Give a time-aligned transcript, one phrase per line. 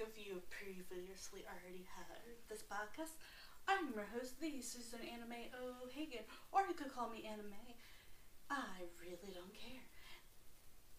[0.00, 3.20] if you previously already heard this podcast.
[3.68, 7.76] I'm your host, the Susan Anna Mae O'Hagan, or you could call me Anime.
[8.48, 9.84] I really don't care.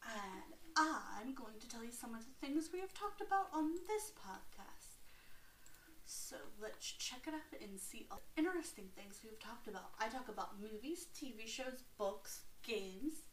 [0.06, 3.74] And I'm going to tell you some of the things we have talked about on
[3.90, 5.02] this podcast.
[6.06, 9.98] So let's check it out and see all the interesting things we've talked about.
[10.00, 13.26] I talk about movies, TV shows, books, games,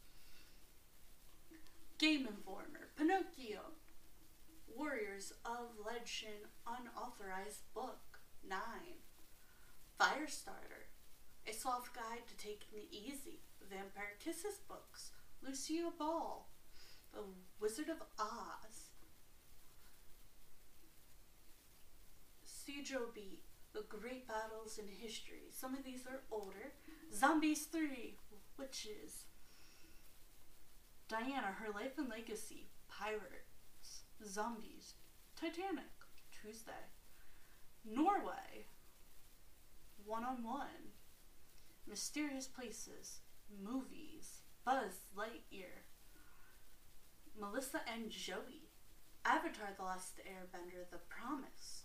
[1.99, 3.77] Game Informer, Pinocchio,
[4.77, 8.59] Warriors of Legend Unauthorized Book 9.
[9.99, 10.87] Firestarter.
[11.47, 13.39] A soft guide to taking it easy.
[13.69, 15.11] Vampire Kisses books.
[15.45, 16.47] Lucille Ball.
[17.13, 17.21] The
[17.59, 18.91] Wizard of Oz.
[22.45, 23.41] Sijo Beat.
[23.73, 25.49] The Great Battles in History.
[25.51, 26.73] Some of these are older.
[27.13, 28.15] Zombies 3.
[28.57, 29.25] Witches.
[31.07, 32.69] Diana, Her Life and Legacy.
[32.87, 33.48] Pirate.
[34.27, 34.95] Zombies,
[35.35, 35.85] Titanic,
[36.31, 36.71] Tuesday,
[37.85, 38.67] Norway,
[40.05, 40.93] One on One,
[41.87, 43.21] Mysterious Places,
[43.63, 45.85] Movies, Buzz Lightyear,
[47.39, 48.69] Melissa and Joey,
[49.25, 51.83] Avatar The Last Airbender, The Promise,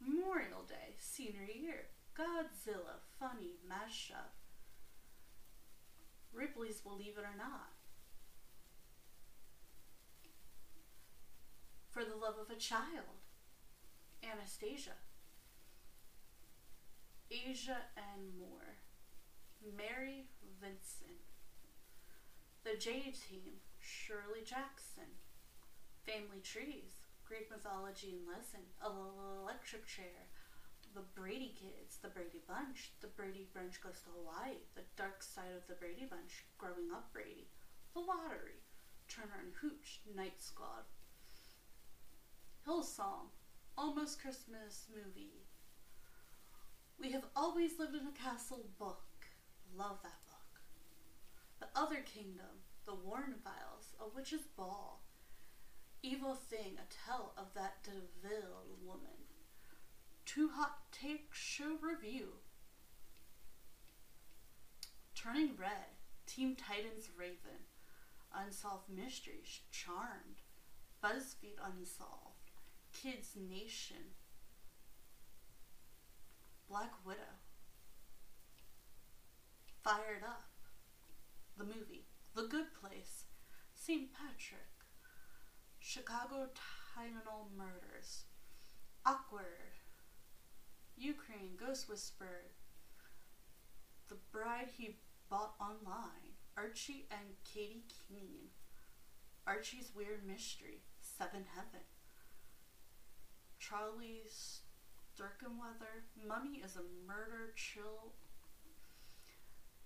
[0.00, 4.32] Memorial Day, Senior Year, Godzilla, Funny, Mashup,
[6.32, 7.72] Ripley's Believe It or Not,
[11.92, 13.20] for the love of a child.
[14.24, 14.96] Anastasia.
[17.30, 18.80] Asia and more.
[19.76, 20.24] Mary
[20.60, 21.20] Vincent.
[22.64, 23.60] The J Team.
[23.78, 25.20] Shirley Jackson.
[26.06, 27.04] Family Trees.
[27.28, 28.64] Greek Mythology and Lesson.
[28.80, 30.32] Electric Chair.
[30.94, 31.98] The Brady Kids.
[32.00, 32.92] The Brady Bunch.
[33.02, 34.64] The Brady Bunch Goes to Hawaii.
[34.74, 36.44] The Dark Side of the Brady Bunch.
[36.56, 37.48] Growing Up Brady.
[37.92, 38.64] The Lottery.
[39.08, 40.00] Turner and Hooch.
[40.16, 40.88] Night Squad.
[42.66, 43.26] Hillsong,
[43.76, 45.42] Almost Christmas movie.
[47.00, 49.02] We have always lived in a castle book.
[49.76, 50.60] Love that book.
[51.58, 55.00] The Other Kingdom, The Warren Files, A Witch's Ball.
[56.04, 57.90] Evil Thing, a tale of that De
[58.22, 59.26] Vil woman.
[60.24, 62.28] Two Hot Take Show Review.
[65.16, 67.66] Turning Red, Teen Titans Raven.
[68.32, 70.42] Unsolved Mysteries, Charmed.
[71.02, 72.31] BuzzFeed Unsolved.
[72.92, 74.14] Kids Nation,
[76.68, 77.40] Black Widow,
[79.82, 80.50] Fired Up,
[81.56, 83.24] the movie, The Good Place,
[83.74, 84.10] St.
[84.12, 84.60] Patrick,
[85.80, 86.48] Chicago
[86.96, 88.24] Tylenol Murders,
[89.04, 89.72] Awkward,
[90.96, 92.52] Ukraine Ghost Whisperer,
[94.08, 94.96] The Bride He
[95.28, 98.50] Bought Online, Archie and Katy Keene,
[99.46, 101.80] Archie's Weird Mystery, Seven Heaven.
[103.62, 104.22] Charlie
[105.14, 106.02] Starkweather.
[106.26, 108.12] Mummy is a murder chill.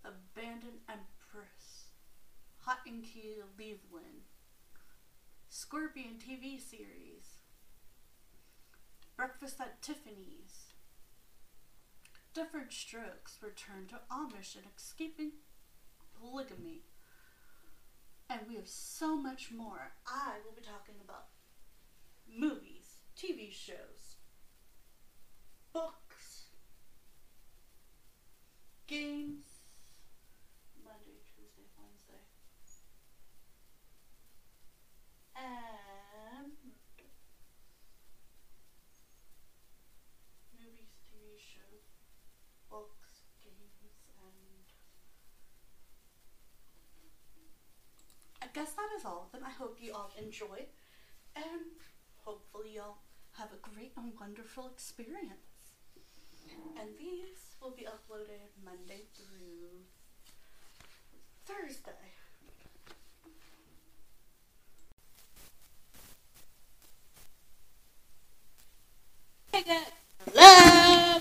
[0.02, 1.90] Abandoned Empress.
[2.60, 4.24] Hot and Key Cleveland.
[5.50, 7.36] Scorpion TV series.
[9.14, 10.72] Breakfast at Tiffany's.
[12.32, 15.32] Different Strokes return to Amish and escaping
[16.18, 16.80] polygamy.
[18.30, 19.92] And we have so much more.
[20.06, 21.26] I will be talking about
[22.26, 22.75] movies
[23.16, 24.16] TV shows,
[25.72, 26.50] books,
[28.86, 29.46] games,
[30.84, 32.20] Monday, Tuesday, Wednesday,
[35.34, 36.52] and
[40.60, 41.88] movies, TV shows,
[42.68, 44.68] books, games, and
[48.42, 49.42] I guess that is all of them.
[49.46, 50.66] I hope you all enjoy
[51.34, 51.80] and
[52.24, 52.98] hopefully y'all
[53.38, 55.74] have a great and wonderful experience.
[56.80, 59.84] And these will be uploaded Monday through
[61.44, 61.92] Thursday.
[69.52, 69.86] Hey guys,
[70.24, 71.20] hello!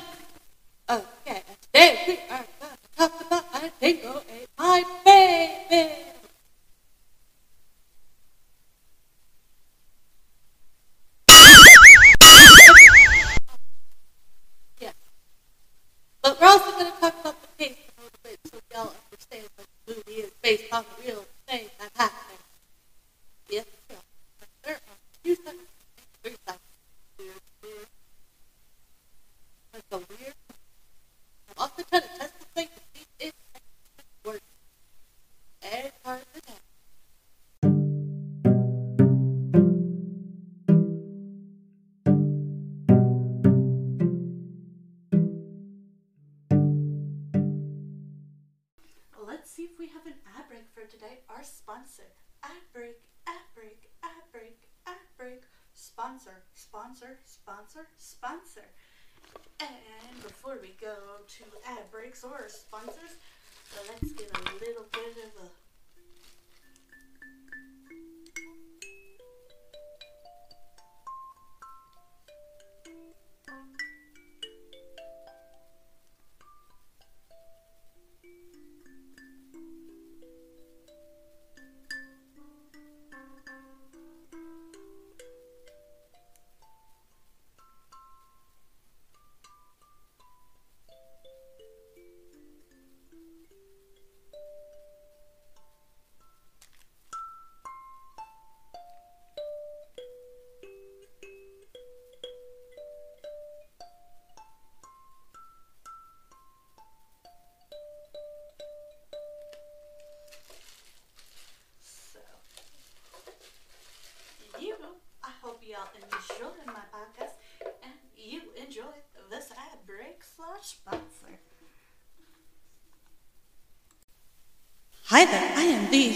[0.89, 6.04] Okay, today we are going to talk about a dingo ate my baby!
[20.75, 21.24] On real
[51.45, 52.09] sponsor.
[52.43, 52.97] Ad break,
[53.27, 54.57] ad break, ad break,
[54.87, 55.43] ad break.
[55.73, 58.65] Sponsor, sponsor, sponsor, sponsor.
[59.59, 60.95] And before we go
[61.27, 63.17] to ad breaks or sponsors,
[63.89, 65.49] let's get a little bit of a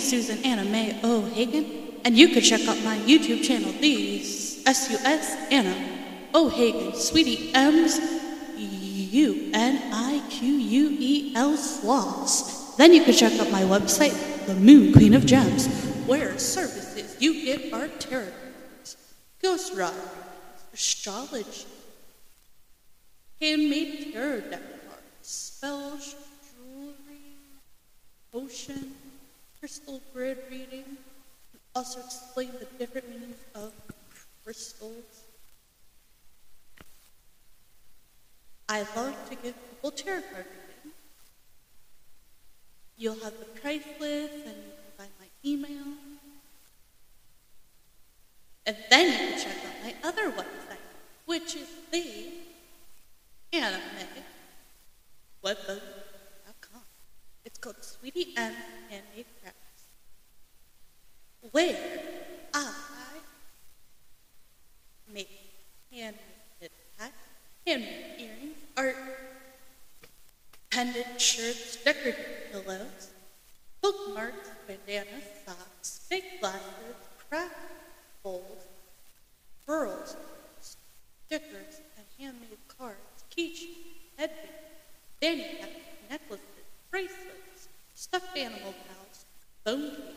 [0.09, 1.65] Susan Anna Mae O'Hagan,
[2.03, 4.19] and you can check out my YouTube channel, the
[4.65, 5.75] S-U-S Anna
[6.33, 7.99] O'Hagan, Sweetie M's
[8.57, 9.57] U-N-I-Q-U-E-L
[11.57, 12.75] Sloths.
[12.75, 15.67] Then you can check out my website, The Moon Queen of Gems,
[16.07, 18.97] where services you get are tarot cards,
[19.43, 19.93] ghost rock,
[20.73, 21.67] astrology,
[23.39, 26.15] handmade tarot deck cards, spells,
[26.57, 27.35] jewelry,
[28.31, 28.91] potion,
[29.59, 30.97] crystal grid reading,
[31.75, 33.73] also explain the different meanings of
[34.43, 35.23] crystals.
[38.67, 40.45] I love to give people tarot card.
[42.97, 45.93] You'll have the price list and you can find my email.
[48.65, 50.77] And then you can check out my other website,
[51.25, 52.27] which is the
[53.53, 53.81] anime
[55.43, 56.08] animewebbook.com.
[57.45, 58.53] It's called Sweetie M
[58.89, 59.83] Handmade Crafts,
[61.51, 61.77] where
[62.53, 62.73] I
[65.11, 65.29] make
[65.91, 67.13] handmade hats,
[67.65, 68.95] handmade earrings, art,
[70.69, 73.09] pendant shirts, decorative pillows,
[73.81, 76.95] bookmarks, bandanas, socks, fake glasses,
[77.29, 77.55] craft
[78.23, 78.67] bowls,
[79.65, 80.15] pearls,
[80.61, 83.77] stickers, and handmade cards, keychains,
[84.17, 84.51] headbands,
[85.21, 85.73] fanny packs,
[86.09, 86.58] necklaces,
[86.91, 89.25] bracelets, stuffed animal pals,
[89.63, 90.15] bone cake,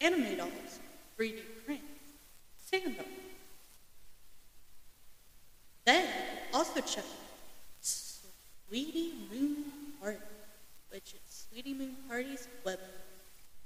[0.00, 0.80] anime dolls,
[1.18, 1.84] 3D prints,
[2.64, 3.06] sandals.
[5.84, 6.06] Then
[6.52, 7.24] also check out
[7.80, 9.56] Sweetie Moon
[10.00, 10.18] Party,
[10.90, 12.78] which is Sweetie Moon Party's web.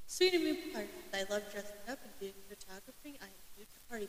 [0.06, 0.88] Sweetie Moon Party.
[1.14, 3.18] I love dressing up and doing photography.
[3.20, 4.08] I am a huge party.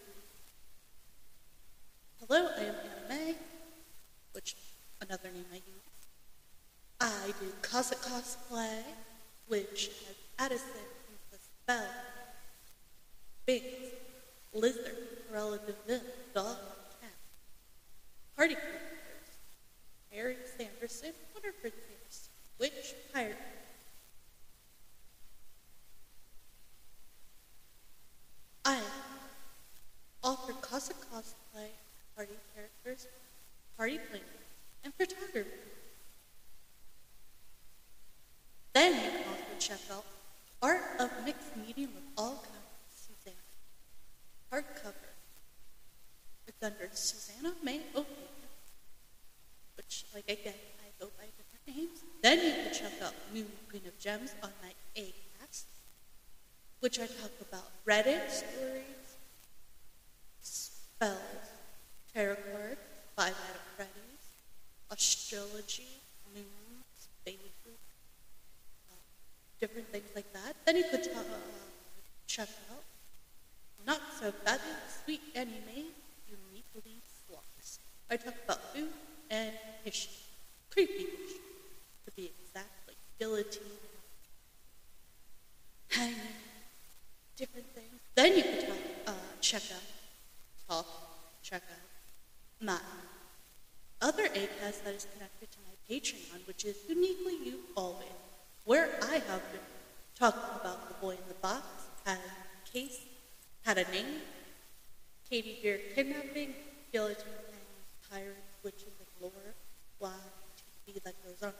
[2.20, 3.36] Hello, I am Anna May,
[4.34, 4.56] which
[5.02, 5.79] another name I use.
[7.30, 8.82] I do Cossack cosplay,
[9.50, 10.66] which has Addison,
[11.30, 11.86] Princess Belle,
[13.46, 13.68] Binks,
[14.52, 14.98] Lizard,
[15.32, 16.02] Cruella de Vil,
[16.34, 16.58] Dog,
[17.00, 17.12] Cat,
[18.36, 19.30] Party characters,
[20.12, 23.38] Harry Sanderson, Waterford Sanderson, Witch, Pirate.
[28.66, 28.80] I
[30.24, 31.68] offer Cossack cosplay,
[32.16, 33.06] party characters,
[33.78, 34.26] party planning,
[34.84, 35.46] and photography.
[38.80, 40.06] Then you can also check out
[40.62, 43.36] Art of Mixed Medium of all kinds, Susanna.
[44.52, 45.12] Hardcover.
[46.48, 48.54] It's under Susanna May O'Hagan,
[49.76, 52.00] which, like again, I go by different names.
[52.22, 55.66] Then you can check out Moon Queen of Gems on my A-cast,
[56.80, 59.18] which I talk about Reddit stories,
[60.42, 61.20] spells,
[62.14, 62.80] tarot cards,
[63.16, 64.26] five out of Freddy's,
[64.90, 66.00] astrology,
[66.34, 67.80] moons, phases,
[68.90, 68.96] uh,
[69.60, 70.56] different things like that.
[70.66, 71.24] Then you could uh,
[72.26, 72.84] check out
[73.86, 75.92] Not So Fabulous Sweet Anime
[76.30, 77.80] Uniquely Sloths.
[78.10, 78.90] I talk about food
[79.30, 79.52] and
[79.84, 80.16] history,
[80.72, 81.42] creepy history,
[82.06, 83.62] to be exact, like guillotine,
[85.90, 86.16] hanging,
[87.36, 88.00] different things.
[88.16, 88.78] Then you could talk,
[89.08, 89.82] uh, check out,
[90.68, 90.88] talk,
[91.44, 92.80] check out my
[94.02, 98.08] other ACAST that is connected to my Patreon, which is Uniquely You Always,
[98.66, 99.62] where I have been
[100.16, 101.64] talking about the boy in the box,
[102.06, 103.00] had a case,
[103.92, 104.22] name,
[105.30, 106.54] Katie Beer kidnapping,
[106.92, 109.54] guillotine hanging, pirates, witches, and lore,
[110.00, 110.12] why
[110.88, 111.54] TV that goes on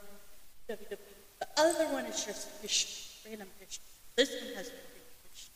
[0.68, 0.98] WWE.
[1.38, 3.84] The other one is just history, random history.
[4.16, 5.54] This one has creepy history,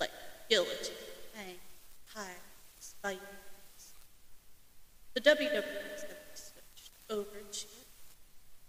[0.00, 0.10] like
[0.48, 0.94] guillotine,
[1.34, 1.56] hang,
[2.14, 2.40] tie,
[2.78, 3.20] spikes.
[5.14, 7.66] The WWE has been switched over to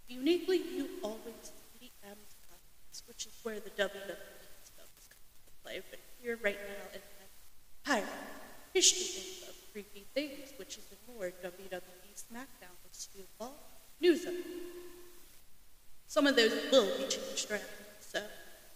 [0.07, 4.19] uniquely you always EDM's podcast, which is where the WWE
[4.75, 4.97] coming
[5.37, 5.81] into play.
[5.89, 7.29] But here right now it has
[7.83, 8.09] pirate,
[8.73, 13.53] history of creepy things, which is more WWE SmackDown with Stu Ball,
[13.99, 14.25] news
[16.07, 17.61] Some of those will be changed around.
[17.99, 18.21] So,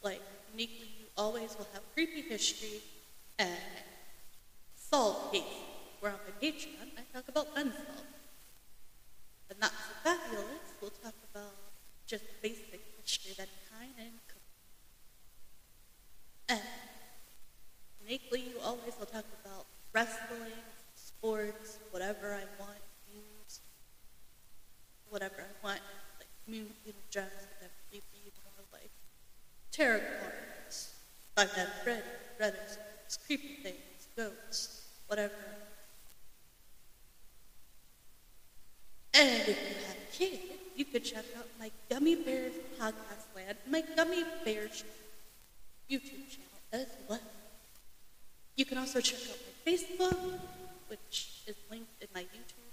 [0.03, 0.21] like,
[0.51, 2.81] uniquely you always will have creepy history
[3.39, 3.49] and
[4.75, 5.47] solved cases.
[5.99, 8.11] Where on my Patreon, I talk about unsolved.
[9.47, 11.55] But not so fabulous, we'll talk about
[12.05, 14.11] just basic history that kind and
[16.49, 16.59] and
[18.13, 20.53] uniquely you always will talk about wrestling,
[20.95, 22.77] sports, whatever I want,
[23.11, 23.59] news,
[25.09, 25.79] whatever I want,
[26.19, 28.01] like moon, you know, gems, whatever you
[28.43, 28.91] more like
[29.71, 30.93] tarot cards,
[31.37, 31.49] I've
[31.85, 32.03] read,
[32.39, 32.77] read it,
[33.25, 35.33] creepy things, ghosts, whatever.
[39.15, 40.39] And if you have a kid,
[40.75, 44.83] you could check out my Gummy Bears podcast land, my Gummy Bears
[45.89, 47.19] YouTube channel as well.
[48.55, 50.39] You can also check out my Facebook,
[50.87, 52.63] which is linked in my YouTube.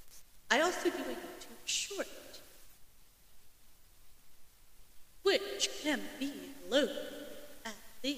[0.50, 2.08] I also do a YouTube short,
[5.22, 6.32] which can be
[6.68, 6.96] loaded
[7.64, 8.16] at the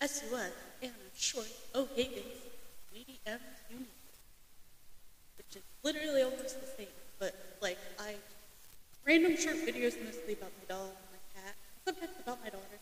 [0.00, 0.50] SUS
[0.82, 2.42] and Short O'Higgins
[2.92, 3.86] medium unit,
[5.36, 8.14] which is literally almost the same, but like I
[9.06, 12.80] random short videos mostly about my dog and my cat, sometimes about my daughter.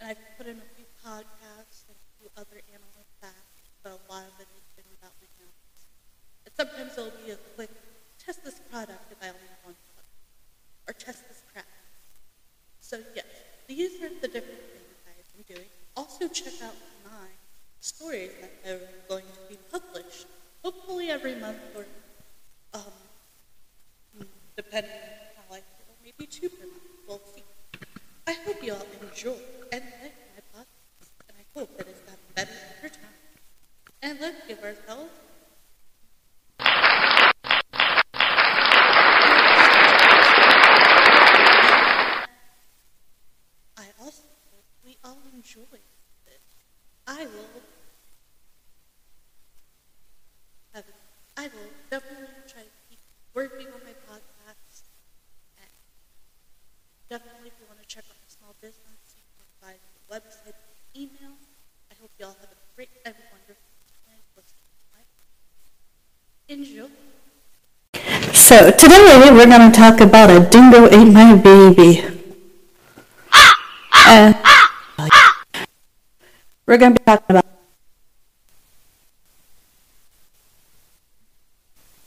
[0.00, 1.77] And I've put in a few podcasts
[2.38, 5.78] other animal facts, but a lot of it has been about my animals.
[6.46, 7.74] And sometimes it'll be a quick
[8.22, 10.14] test this product if I only have one product,
[10.86, 11.66] or test this craft.
[12.80, 13.26] So yes,
[13.66, 15.70] these are the different things I've been doing.
[15.96, 17.26] Also check out my
[17.80, 20.26] stories that are going to be published,
[20.62, 21.86] hopefully every month or
[22.74, 22.94] um,
[24.56, 26.86] depending on how I feel, maybe two per month.
[27.06, 27.42] We'll see.
[28.26, 29.38] I hope you all enjoy
[29.72, 30.14] and like
[30.54, 33.18] my podcast, and I hope that it's gotten better over time.
[34.00, 35.10] And let's give ourselves
[43.76, 45.82] I also hope we all enjoy
[46.28, 46.40] it.
[47.08, 47.62] I will
[50.74, 50.84] have
[51.36, 53.00] I will definitely try to keep
[53.34, 54.86] working on my podcast.
[55.58, 55.74] And
[57.10, 60.54] definitely if you want to check out my small business, you can find the website
[60.94, 61.34] email.
[61.90, 63.56] I hope you all have a great and wonderful
[64.06, 65.02] time listening to my
[66.54, 68.37] Enjoy.
[68.48, 72.02] So today we're going to talk about a dingo ate my baby.
[74.06, 74.34] And
[76.66, 77.44] we're going to be talking about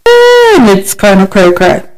[0.07, 1.90] and it's kind of cray cray.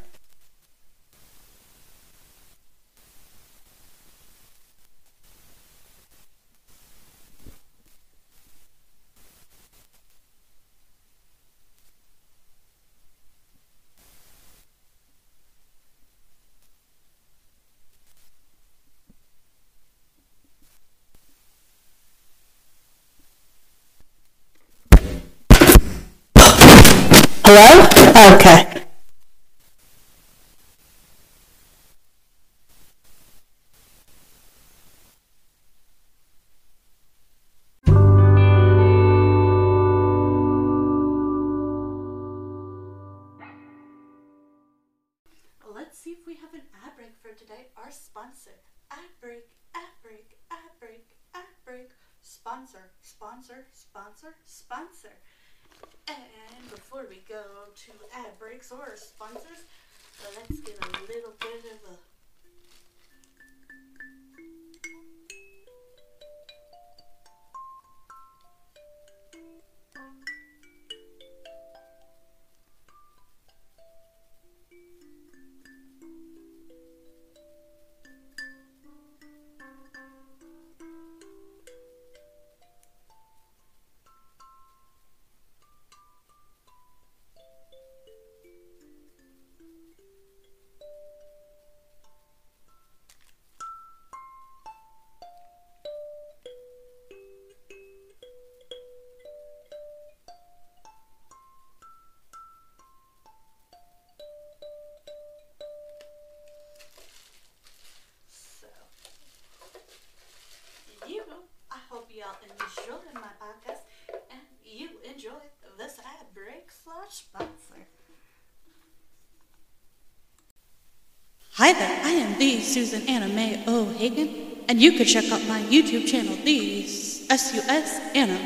[122.44, 124.28] The Susan Anna Mae O'Hagan,
[124.68, 128.38] and you can check out my YouTube channel, the S-U-S Anna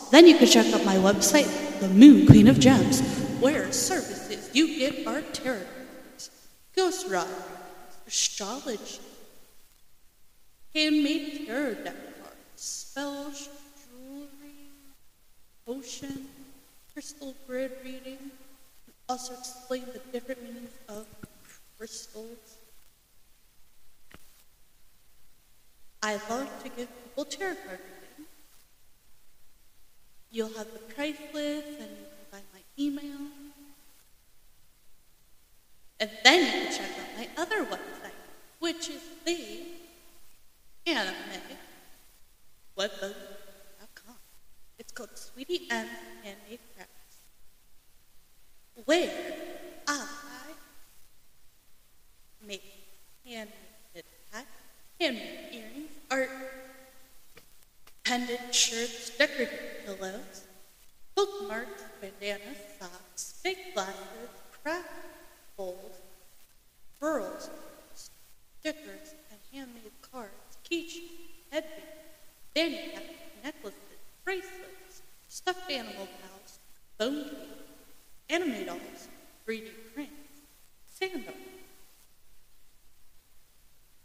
[0.10, 3.02] Then you can check out my website, The Moon Queen of Gems,
[3.40, 6.32] where services you get are tarot cards,
[6.76, 7.32] ghost writing,
[8.08, 9.00] astrology,
[10.74, 13.50] handmade tarot deck cards, spells,
[13.86, 14.72] jewelry,
[15.64, 16.28] potion,
[16.94, 18.32] crystal grid reading,
[19.10, 21.06] also explain the different meanings of
[21.78, 22.58] crystals.
[26.02, 27.80] I love to give people tarot card.
[30.32, 33.28] You'll have the price list and you can find my email.
[36.00, 38.12] And then you can check out my other website,
[38.60, 39.62] which is the
[40.86, 41.14] anime
[42.78, 43.33] webbook.com.
[44.84, 45.88] It's called Sweetie M
[46.24, 47.16] Handmade Crafts,
[48.84, 49.10] where
[49.88, 50.06] I
[52.46, 52.64] make
[53.26, 54.46] handmade hats,
[55.00, 56.30] handmade earrings, art,
[58.04, 60.44] pendant shirts, decorative pillows,
[61.16, 63.96] bookmarks, bandanas, socks, fake glasses,
[64.62, 64.90] craft
[65.56, 65.96] bowls,
[67.00, 67.50] pearls,
[67.96, 71.10] stickers, and handmade cards, keychains,
[71.52, 71.86] headbands,
[72.54, 73.08] fanny packs,
[73.46, 73.80] necklaces,
[74.26, 76.08] bracelets, stuffed animal
[77.04, 77.38] pals, bone cake,
[78.30, 79.08] anime dolls,
[79.48, 80.14] 3D prints,
[80.94, 81.36] sandals.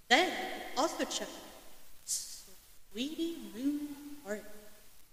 [0.08, 3.80] Then you can also check out Sweetie Moon
[4.24, 4.42] Party,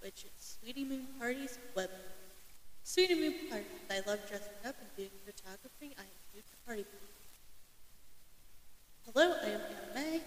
[0.01, 1.89] which is Sweetie Moon Party's web.
[2.83, 5.95] Sweetie Moon Party, I love dressing up and doing photography.
[5.97, 7.01] I am huge party queen.
[9.13, 10.21] Hello, I am Anna May,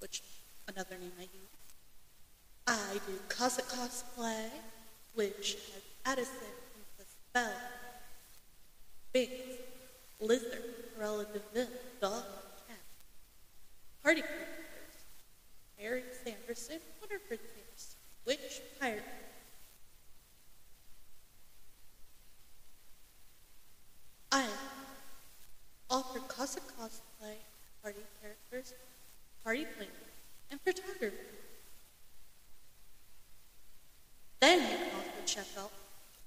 [0.00, 0.22] which
[0.68, 1.30] another name I use.
[2.66, 4.48] I do Cossack cosplay,
[5.14, 7.52] which has Addison, Princess Belle,
[9.12, 9.56] Binks,
[10.20, 10.62] Lizard,
[10.96, 11.68] Cruella de Vil,
[12.00, 12.24] Dog,
[12.66, 12.78] Cat,
[14.02, 14.96] Party characters,
[15.78, 19.02] Harry Sanderson, Water Princess, Witch, Pirate.
[24.32, 24.46] I
[25.90, 27.36] offer Cossack cosplay,
[27.82, 28.74] party characters,
[29.42, 29.92] party planning,
[30.50, 31.16] and photography.
[34.40, 35.72] Then you can also check out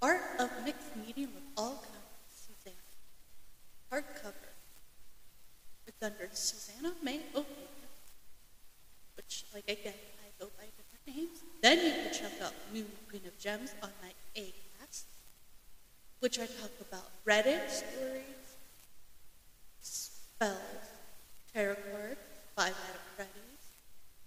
[0.01, 2.75] Art of Mixed Medium of all kinds, Susanna.
[3.91, 4.51] Hardcover.
[5.85, 7.91] It's under Susanna May O'Hagan,
[9.15, 11.43] which, like again, I go by different names.
[11.61, 15.05] Then you can check out Moon Queen of Gems on my A-Cast,
[16.29, 17.09] which I talk about.
[17.25, 18.53] Reddit stories,
[19.81, 20.85] spells,
[21.51, 22.19] tarot cards,
[22.55, 23.65] five out of Freddy's,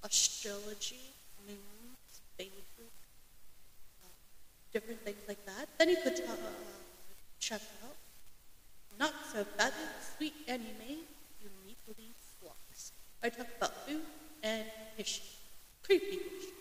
[0.02, 1.14] astrology,
[1.46, 2.90] moons, phases,
[4.72, 5.68] different things like that.
[5.78, 6.34] Then you could uh,
[7.38, 7.94] check out.
[8.98, 11.06] Not So Fabulous Sweet Anime
[11.38, 12.90] Uniquely Sloths.
[13.22, 14.02] I talk about food
[14.42, 14.64] and
[14.96, 15.28] history,
[15.84, 16.52] creepy history,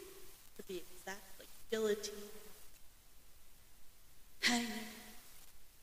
[0.57, 2.29] to be exact, like guillotine,
[4.43, 5.00] hanging,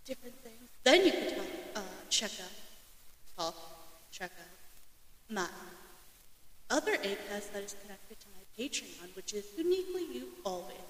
[0.08, 0.56] different things.
[0.82, 1.36] Then you could
[1.76, 2.56] uh, check out,
[3.36, 3.54] talk,
[4.10, 5.46] check out my
[6.70, 10.88] other ACAST that is connected to my Patreon, which is Uniquely You Always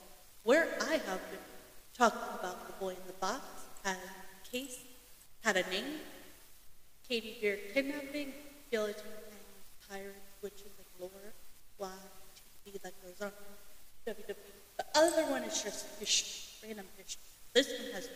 [0.49, 1.45] where I have been
[1.93, 3.43] talking about the boy in the box,
[3.85, 4.79] had a case,
[5.45, 6.01] had a name,
[7.07, 8.33] Katie Beer kidnapping,
[8.71, 11.35] guillotine hanging, pirates, witches, and lore,
[11.77, 11.91] why
[12.67, 13.31] TV that goes on,
[14.07, 14.35] WWE.
[14.79, 17.21] The other one is just history, random history.
[17.53, 18.09] This one has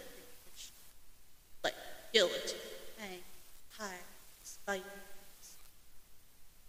[2.13, 2.59] guillotine,
[2.99, 3.19] hang,
[3.77, 4.87] pirates, Vikings.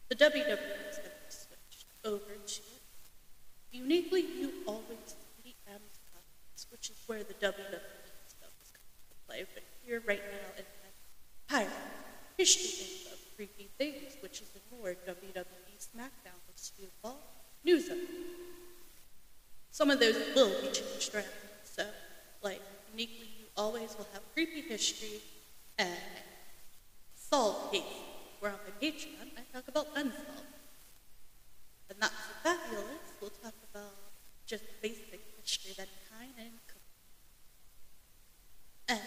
[0.10, 2.62] The WWE is going to be switched over to
[3.74, 7.82] Uniquely, you always see M's comments, which is where the WWE
[8.30, 9.46] stuff is coming into play.
[9.52, 10.94] But here, right now, it has
[11.50, 11.74] pirate
[12.38, 17.20] history info, creepy things, which is in more WWE SmackDown, is fall
[17.66, 17.98] news of.
[19.72, 21.26] Some of those will be changed around.
[21.64, 21.88] So,
[22.44, 25.20] like, uniquely, you always will have creepy history
[25.80, 25.94] Uh, and
[27.16, 27.88] solved cases.
[28.40, 30.44] Where on my Patreon, I talk about unsolved.
[32.00, 33.94] Not so fabulous, we'll talk about
[34.46, 36.52] just basic history that kind and
[38.90, 39.00] uh, and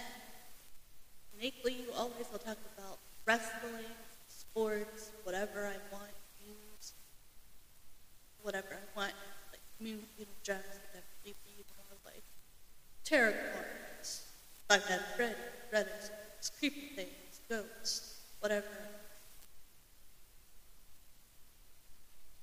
[1.37, 3.91] uniquely you always will talk about wrestling,
[4.29, 6.15] sports, whatever I want,
[6.47, 6.95] news,
[8.43, 9.13] whatever I want,
[9.53, 12.23] like moon you know, that definitely be more like
[13.05, 14.27] tarot cards,
[14.69, 18.67] Five Nights at Freddy, Reddit, creepy things, ghosts, whatever.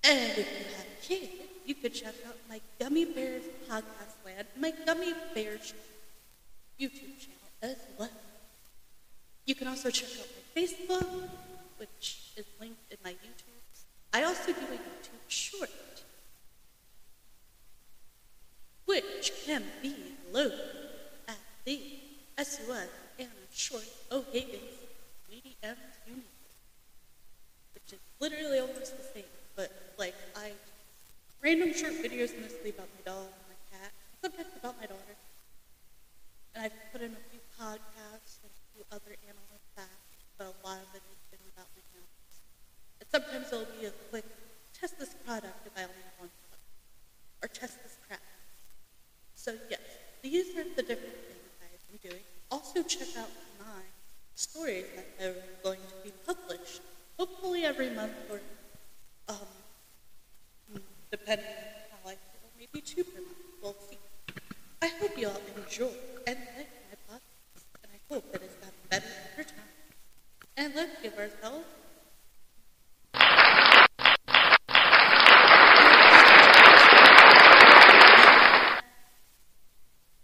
[0.03, 1.32] And if you have kids,
[1.65, 5.73] you could check out my Gummy Bears podcast land, my Gummy Bears
[6.79, 8.10] YouTube channel as well.
[9.45, 11.29] You can also check out my Facebook,
[11.77, 13.53] which is linked in my YouTube.
[14.13, 15.69] I also do a YouTube short,
[18.86, 19.95] which can be
[20.32, 20.60] loaded
[21.27, 21.79] at the
[22.38, 22.89] SUS
[23.53, 24.81] Short O'Higgins
[25.29, 25.77] medium
[26.09, 26.25] unit,
[27.75, 30.51] which is literally almost the same, but like I
[31.41, 35.15] random short videos mostly about my dog and my cat, sometimes about my daughter.
[36.55, 40.55] And I've put in a few podcasts and a few other animal facts, but a
[40.65, 42.33] lot of it has been about my animals.
[43.01, 44.25] And sometimes it'll be a quick
[44.73, 46.65] test this product if I only have one product,
[47.45, 48.25] or test this crap.
[49.35, 49.85] So yes,
[50.25, 52.25] these are the different things I've been doing.
[52.53, 53.81] Also check out my
[54.35, 56.81] stories that are going to be published,
[57.17, 58.39] hopefully every month or
[59.27, 59.47] um,
[61.09, 61.53] depending on
[61.89, 63.37] how I feel, maybe two per month.
[63.59, 63.97] We'll see.
[64.83, 65.89] I hope you all enjoy
[66.27, 69.73] and like my podcast, and I hope that it's gotten better over time.
[70.55, 71.65] And let's give ourselves.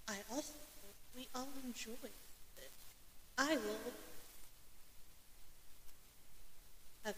[0.08, 2.14] I also hope we all enjoy it.
[3.40, 3.94] I will
[7.04, 7.16] have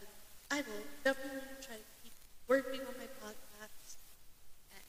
[0.50, 2.12] I will definitely try to keep
[2.48, 3.96] working on my podcast.
[4.72, 4.84] And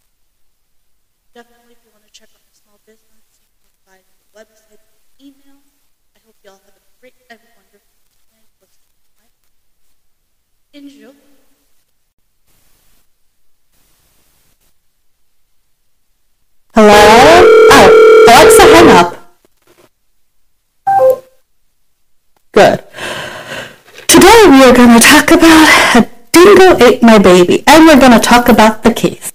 [1.34, 4.82] definitely, if you want to check out my small business, you can find the website,
[5.20, 5.62] email.
[6.16, 7.98] I hope you all have a great and wonderful
[9.18, 9.28] my.
[10.74, 11.14] Enjoy.
[16.76, 16.94] Hello?
[17.72, 19.24] Oh, Alexa, hang up.
[22.54, 22.84] Good.
[24.08, 28.12] Today we are going to talk about a dingo ate my baby, and we're going
[28.12, 29.34] to talk about the case.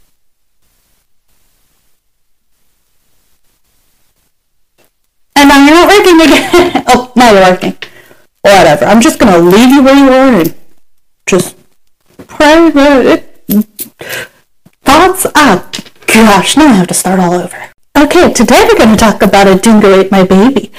[5.34, 6.84] And now you're not working again.
[6.86, 7.76] oh, now you're working.
[8.42, 8.84] Whatever.
[8.84, 10.54] I'm just going to leave you where you are and
[11.26, 11.56] just
[12.28, 13.58] pray that it
[14.82, 15.74] thoughts up.
[16.06, 17.72] Gosh, now I have to start all over.
[17.96, 20.70] Okay, today we're going to talk about a dingo ate my baby.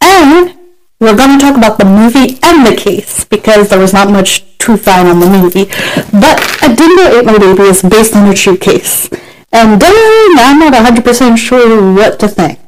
[0.00, 0.63] And
[1.04, 4.58] we're going to talk about the movie and the case because there was not much
[4.58, 5.66] to find on the movie.
[6.10, 9.10] But A Dingo Ate My Baby is based on a true case.
[9.52, 12.58] And I'm not 100% sure what to think.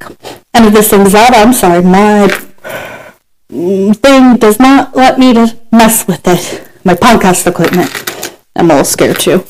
[0.53, 2.29] And if this thing's out, I'm sorry, my
[3.49, 6.68] thing does not let me to mess with it.
[6.85, 7.90] My podcast equipment.
[8.55, 9.44] I'm a little scared too.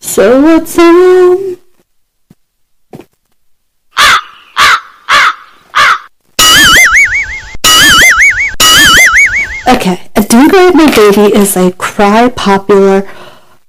[0.00, 1.58] So what's um
[9.66, 13.08] Okay, A Dingo Ate My Baby is a cry popular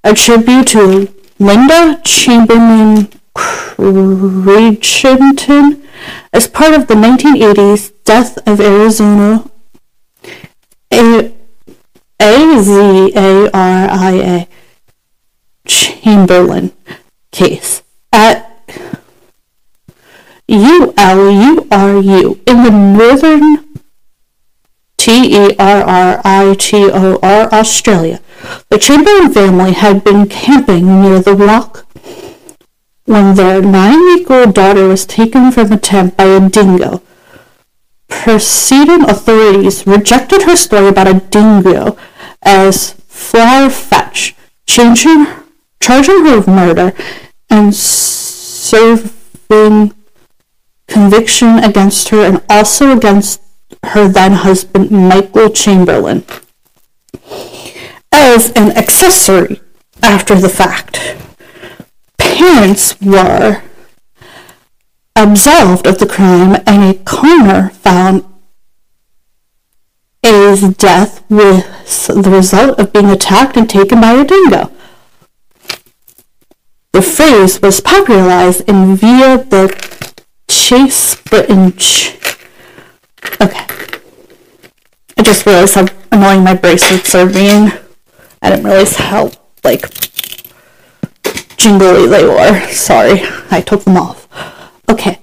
[0.03, 1.07] a tribute to
[1.39, 4.91] Linda Chamberlain Crichton
[6.31, 9.49] as part of the 1980s Death of Arizona.
[10.91, 11.31] A
[12.61, 14.47] Z A R I A
[15.65, 16.71] Chamberlain
[17.31, 17.81] case
[18.13, 18.51] at
[20.47, 23.64] ULURU in the northern
[25.05, 26.23] T-E-R-R-I-T-O-R,
[27.53, 28.19] Australia.
[28.69, 31.85] The Chamberlain family had been camping near the rock
[33.03, 37.03] when their nine-week-old daughter was taken from a tent by a dingo.
[38.07, 41.95] Preceding authorities rejected her story about a dingo
[42.41, 45.27] as far-fetched, changing,
[45.79, 46.95] charging her with murder
[47.51, 49.93] and serving
[50.87, 53.39] conviction against her and also against
[53.87, 56.23] her then husband Michael Chamberlain
[58.11, 59.61] as an accessory
[60.01, 61.15] after the fact.
[62.17, 63.61] Parents were
[65.15, 68.25] absolved of the crime and a coroner found
[70.23, 74.71] A's death was the result of being attacked and taken by a dingo.
[76.93, 79.67] The phrase was popularized in via the
[80.47, 81.73] Chase Britain
[83.41, 83.65] Okay.
[85.17, 87.71] I just realized how annoying my bracelets are being.
[88.41, 89.31] I didn't realize how,
[89.63, 89.89] like,
[91.57, 92.67] jingly they were.
[92.69, 94.27] Sorry, I took them off.
[94.89, 95.19] Okay.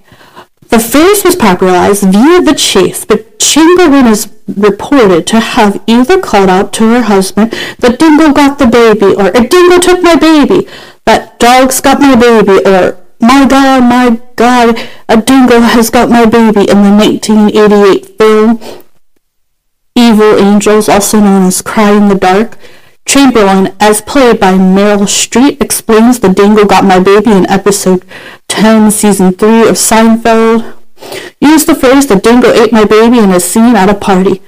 [0.69, 6.49] The phrase was popularized via the chase, but Chamberlain is reported to have either called
[6.49, 10.67] out to her husband, the dingo got the baby, or a dingo took my baby,
[11.05, 14.77] that dog's got my baby, or my God, my God,
[15.09, 18.59] a dingo has got my baby in the 1988 film
[19.95, 22.57] Evil Angels, also known as Cry in the Dark.
[23.05, 28.05] Chamberlain, as played by Meryl Streep, explains the dingo got my baby in episode
[28.47, 30.77] 10, season 3 of Seinfeld.
[31.39, 34.41] Use the phrase the dingo ate my baby in a scene at a party.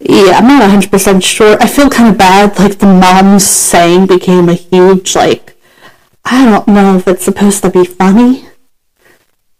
[0.00, 1.56] Yeah, I'm not 100% sure.
[1.60, 5.51] I feel kind of bad, like the mom's saying became a huge, like,
[6.24, 8.46] I don't know if it's supposed to be funny.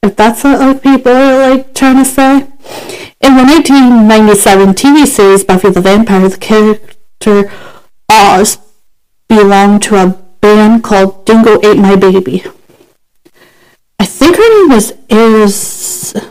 [0.03, 2.46] If that's what like, people are like trying to say.
[3.20, 7.53] In the 1997 TV series Buffy the Vampire, the character
[8.09, 8.59] Oz
[9.29, 10.09] belonged to a
[10.40, 12.44] band called Dingo Ate My Baby.
[14.01, 16.22] I think her name was Arizona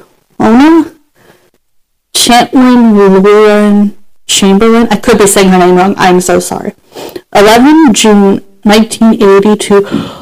[2.14, 4.88] Chantlin Lauren Chamberlain.
[4.92, 5.96] I could be saying her name wrong.
[5.98, 6.74] I'm so sorry.
[7.34, 10.21] 11 June 1980 to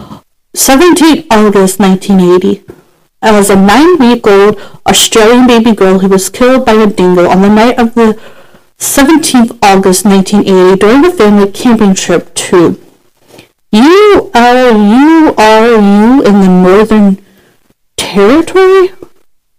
[0.54, 2.64] 17 August 1980.
[3.22, 7.50] I was a nine-week-old Australian baby girl who was killed by a dingo on the
[7.50, 8.20] night of the
[8.78, 12.80] 17th August 1980 during a family camping trip to
[13.72, 17.24] you are you are you in the Northern
[17.98, 18.90] Territory?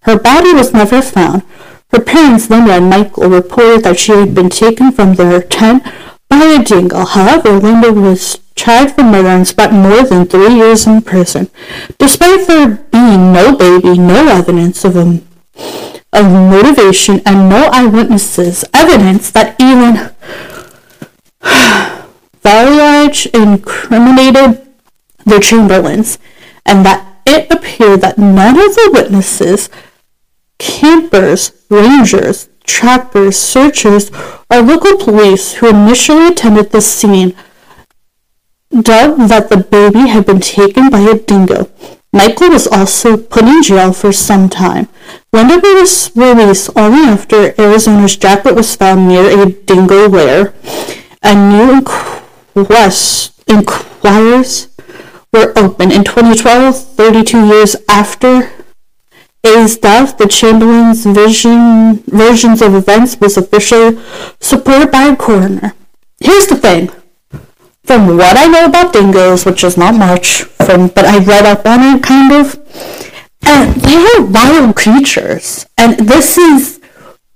[0.03, 1.43] Her body was never found.
[1.93, 5.85] Her parents, Linda and Michael, reported that she had been taken from their tent
[6.29, 7.05] by a dingo.
[7.05, 11.49] However, Linda was tried for murder and spent more than three years in prison.
[11.97, 15.21] Despite there being no baby, no evidence of a
[16.13, 20.11] of motivation, and no eyewitnesses, evidence that even
[22.43, 24.67] Valliage incriminated
[25.25, 26.19] the Chamberlains,
[26.67, 29.71] and that it appeared that none of the witnesses,
[30.59, 34.11] campers, rangers, trappers, searchers,
[34.51, 37.35] or local police who initially attended the scene
[38.71, 41.69] Doubt that the baby had been taken by a dingo.
[42.13, 44.89] Michael was also put in jail for some time.
[45.33, 50.55] Linda was released only after Arizona's jacket was found near a dingo lair.
[51.23, 51.85] A new
[52.55, 54.69] inquest, inquiries
[55.33, 55.93] were opened.
[55.93, 58.53] In 2012, 32 years after
[59.45, 64.01] A's death, the Chamberlain's vision, versions of events was officially
[64.41, 65.75] supported by a coroner.
[66.21, 66.91] Here's the thing
[67.91, 71.67] from what I know about dingoes, which is not much, from but I read up
[71.67, 72.55] on it kind of,
[73.43, 75.67] and they are wild creatures.
[75.77, 76.79] And this is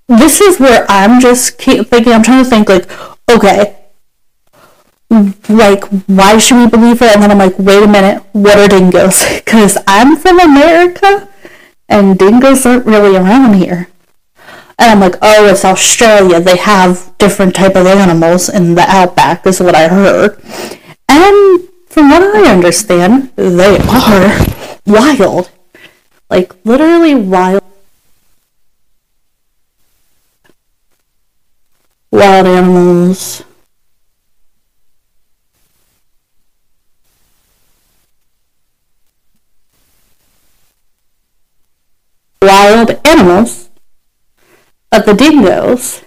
[0.07, 2.12] this is where I'm just thinking.
[2.12, 2.88] I'm trying to think like,
[3.29, 3.75] okay,
[5.49, 7.12] like why should we believe it?
[7.12, 9.25] And then I'm like, wait a minute, what are dingoes?
[9.45, 11.29] Because I'm from America,
[11.88, 13.88] and dingoes aren't really around here.
[14.79, 16.41] And I'm like, oh, it's Australia.
[16.41, 20.41] They have different type of animals in the outback, is what I heard.
[21.09, 24.47] And from what I understand, they are
[24.87, 25.51] wild.
[26.29, 27.63] Like, literally wild.
[32.11, 33.45] Wild animals.
[42.43, 43.63] Wild animals
[44.95, 46.03] of the dingoes.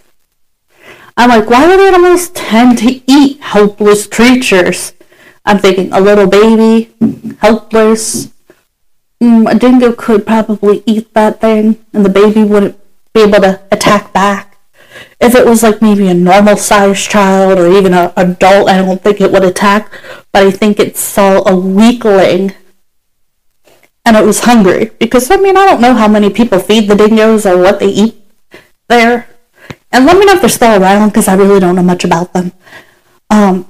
[1.16, 4.94] I'm like, why would animals tend to eat helpless creatures?
[5.46, 6.94] I'm thinking a little baby,
[7.40, 8.32] helpless.
[9.22, 12.80] Mm, a dingo could probably eat that thing, and the baby wouldn't
[13.14, 14.58] be able to attack back.
[15.20, 19.02] If it was like maybe a normal sized child or even an adult, I don't
[19.02, 19.92] think it would attack,
[20.32, 22.54] but I think it saw a weakling
[24.06, 24.92] and it was hungry.
[25.00, 27.88] Because, I mean, I don't know how many people feed the dingoes or what they
[27.88, 28.27] eat
[28.88, 29.28] there.
[29.92, 32.34] And let me know if they're still around because I really don't know much about
[32.34, 32.52] them.
[33.30, 33.68] Um,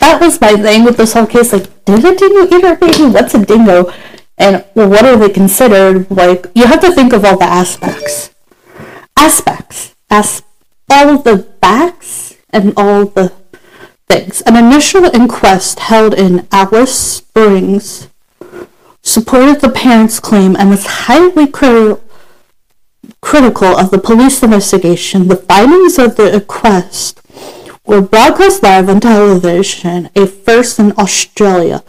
[0.00, 1.52] that was my thing with this whole case.
[1.52, 3.04] Like, did a dingo eat our baby?
[3.04, 3.92] What's a dingo?
[4.36, 6.10] And what are they considered?
[6.10, 8.34] Like, you have to think of all the aspects.
[9.16, 9.94] Aspects.
[10.10, 10.42] As
[10.90, 13.32] all the facts and all the
[14.08, 14.40] things.
[14.42, 18.08] An initial inquest held in Alice Springs
[19.02, 22.02] supported the parents' claim and was highly critical
[23.20, 27.20] critical of the police investigation, the findings of the inquest
[27.84, 31.82] were broadcast live on television, a first in Australia.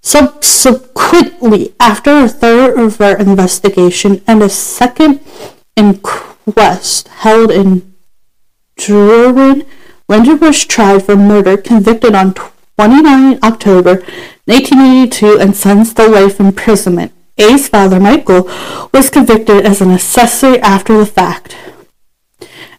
[0.00, 5.20] Subsequently, after a thorough investigation and a second
[5.76, 7.94] inquest held in
[8.76, 9.64] Darwin,
[10.08, 13.94] Linda was tried for murder, convicted on 29 October
[14.46, 17.12] 1982, and sentenced to life imprisonment.
[17.38, 18.44] A's father, Michael,
[18.92, 21.56] was convicted as an accessory after the fact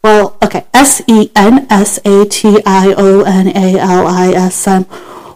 [0.03, 4.67] Well, okay, S E N S A T I O N A L I S
[4.67, 4.85] M.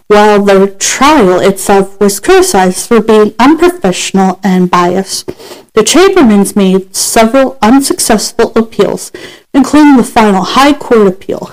[0.08, 5.28] While the trial itself was criticized for being unprofessional and biased,
[5.74, 9.12] the Chamberlains made several unsuccessful appeals,
[9.54, 11.52] including the final High Court appeal.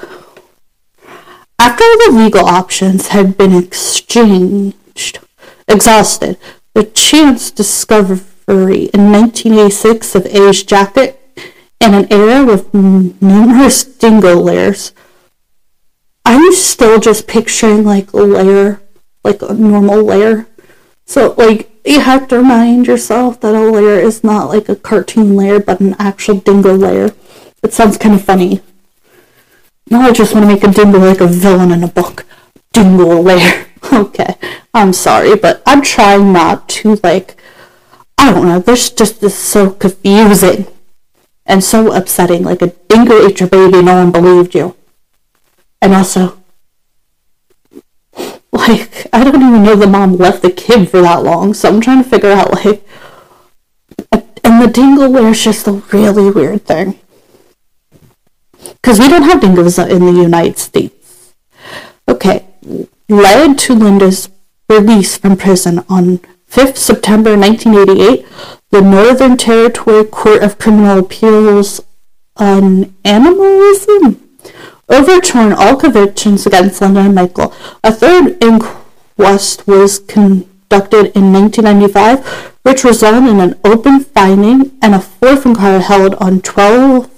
[1.60, 5.18] After the legal options had been exchanged,
[5.68, 6.38] exhausted,
[6.72, 11.20] the chance discovery in 1986 of A's jacket
[11.78, 14.92] in an era with numerous dingo lairs.
[16.24, 18.80] I'm still just picturing like a lair,
[19.22, 20.46] like a normal lair.
[21.04, 25.36] So like you have to remind yourself that a lair is not like a cartoon
[25.36, 27.12] lair, but an actual dingo lair.
[27.62, 28.62] It sounds kind of funny.
[29.90, 32.24] Now I just want to make a dingo like a villain in a book.
[32.72, 33.66] Dingo lair.
[33.92, 34.36] okay,
[34.72, 37.36] I'm sorry, but I'm trying not to like.
[38.16, 38.60] I don't know.
[38.60, 40.66] This just is so confusing
[41.44, 42.44] and so upsetting.
[42.44, 44.76] Like a dingo ate your baby, no one believed you.
[45.82, 46.38] And also,
[48.52, 51.80] like, I don't even know the mom left the kid for that long, so I'm
[51.80, 52.86] trying to figure out, like,
[54.44, 57.00] and the dingo lair is just a really weird thing
[58.80, 61.34] because we don't have dingoes in the United States.
[62.08, 62.46] Okay,
[63.08, 64.28] led to Linda's
[64.68, 66.18] release from prison on
[66.50, 68.26] 5th September 1988,
[68.70, 71.80] the Northern Territory Court of Criminal Appeals
[72.36, 74.28] on Animalism
[74.88, 77.54] overturned all convictions against Linda and Michael.
[77.84, 82.26] A third inquest was conducted in 1995,
[82.62, 87.09] which resulted in an open finding, and a fourth inquiry held on 12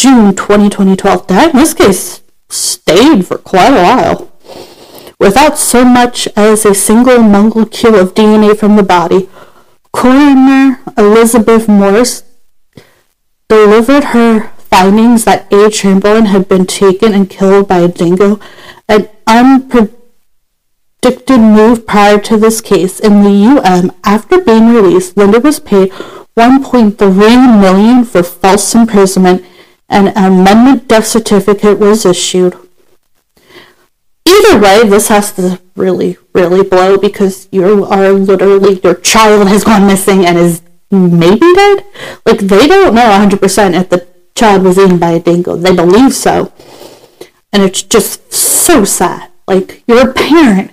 [0.00, 1.26] June 2012.
[1.26, 4.32] That, in this case, stayed for quite a while.
[5.18, 9.28] Without so much as a single molecule of DNA from the body,
[9.92, 12.22] coroner Elizabeth Morris
[13.50, 15.68] delivered her findings that A.
[15.68, 18.40] Chamberlain had been taken and killed by a dingo,
[18.88, 19.92] an unpredicted
[21.28, 23.00] move prior to this case.
[23.00, 25.90] In the UM, after being released, Linda was paid
[26.38, 29.44] 1.3 million for false imprisonment
[29.90, 32.56] an amendment death certificate was issued.
[34.24, 39.64] Either way, this has to really, really blow because you are literally, your child has
[39.64, 41.84] gone missing and is maybe dead.
[42.24, 45.56] Like, they don't know 100% if the child was eaten by a dingo.
[45.56, 46.52] They believe so.
[47.52, 49.30] And it's just so sad.
[49.48, 50.70] Like, you're a parent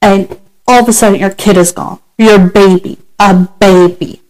[0.00, 2.00] and all of a sudden your kid is gone.
[2.16, 2.98] Your baby.
[3.18, 4.22] A baby.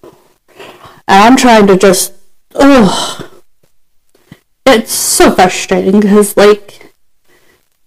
[1.07, 2.12] And I'm trying to just,
[2.57, 3.30] ugh
[4.70, 6.92] it's so frustrating because, like,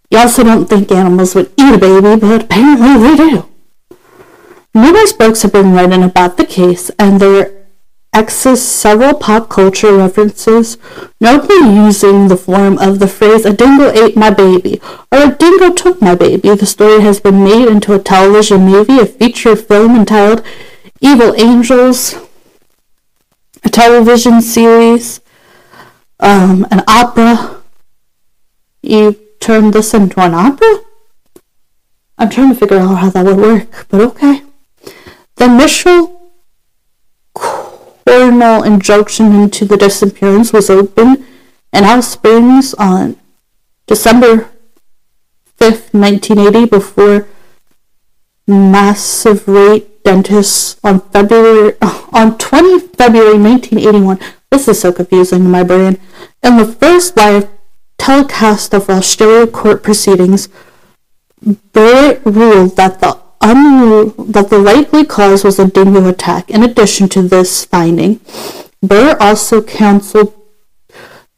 [0.10, 3.50] you also don't think animals would eat a baby, but apparently they do.
[4.76, 7.64] Numerous books have been written about the case, and there
[8.14, 10.78] exist several pop culture references,
[11.20, 14.80] notably using the form of the phrase, a dingo ate my baby,
[15.12, 16.54] or a dingo took my baby.
[16.54, 20.46] The story has been made into a television movie, a feature film entitled
[21.02, 22.16] Evil Angels,
[23.64, 25.20] a television series,
[26.24, 27.62] um, an opera.
[28.82, 30.80] You turn this into an opera?
[32.18, 34.42] I'm trying to figure out how that would work, but okay.
[35.36, 36.32] The initial
[37.34, 41.26] coronal injunction into the disappearance was opened
[41.74, 43.18] in Alice Springs on
[43.88, 44.50] December
[45.60, 47.28] 5th, 1980, before
[48.48, 51.74] massive rate dentists on February
[52.14, 54.20] on 20 February 1981
[54.54, 56.00] this is so confusing in my brain.
[56.44, 57.50] In the first live
[57.98, 60.48] telecast of Australia court proceedings,
[61.74, 66.50] Barritt ruled that the that the likely cause was a dingo attack.
[66.50, 68.22] In addition to this finding,
[68.82, 70.34] Burr also counseled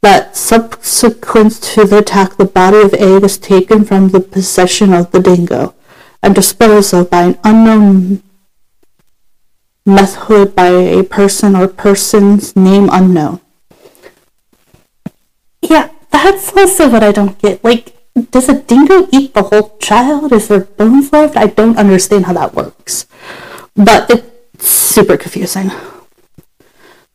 [0.03, 5.09] that subsequent to the attack, the body of A was taken from the possession of
[5.11, 5.73] the dingo
[6.21, 8.21] and disposed of by an unknown
[9.85, 13.39] method by a person or persons name unknown.
[15.61, 17.63] Yeah, that's also what I don't get.
[17.63, 17.95] Like,
[18.31, 20.31] does a dingo eat the whole child?
[20.31, 21.35] Is there bones left?
[21.35, 23.05] I don't understand how that works.
[23.75, 25.71] But it's super confusing.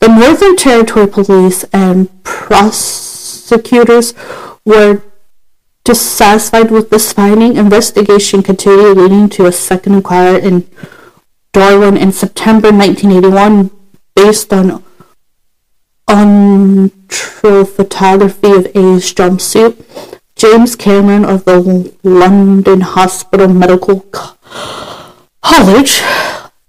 [0.01, 4.15] The Northern Territory Police and prosecutors
[4.65, 5.03] were
[5.85, 7.57] dissatisfied with this finding.
[7.57, 10.69] Investigation continued, leading to a second inquiry in
[11.53, 13.71] Darwin in September 1981
[14.15, 14.85] based on
[17.09, 19.77] trill photography of A's jumpsuit,
[20.37, 24.01] James Cameron of the London Hospital Medical
[25.41, 26.03] College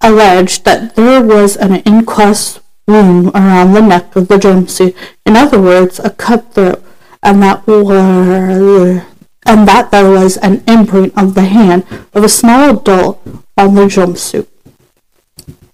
[0.02, 4.96] alleged that there was an incised wound around the neck of the jumpsuit.
[5.26, 6.84] In other words, a cut throat,
[7.22, 9.06] and that were,
[9.46, 13.22] and that there was an imprint of the hand of a small adult
[13.58, 14.48] on the jumpsuit.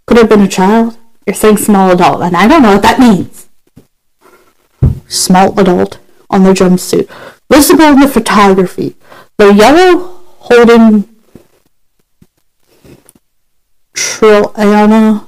[0.07, 0.97] Could have been a child.
[1.25, 3.49] You're saying small adult, and I don't know what that means.
[5.07, 5.99] Small adult
[6.29, 7.09] on the jumpsuit.
[7.51, 8.95] Visible in the photography.
[9.37, 11.17] The yellow Holden
[13.93, 15.27] Torana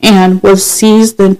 [0.00, 1.38] and was seized in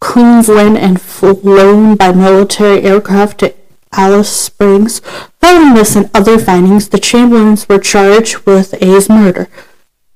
[0.00, 3.54] Queensland and flown by military aircraft to
[3.92, 5.00] Alice Springs.
[5.40, 9.48] Following this and other findings, the Chamberlains were charged with A's murder.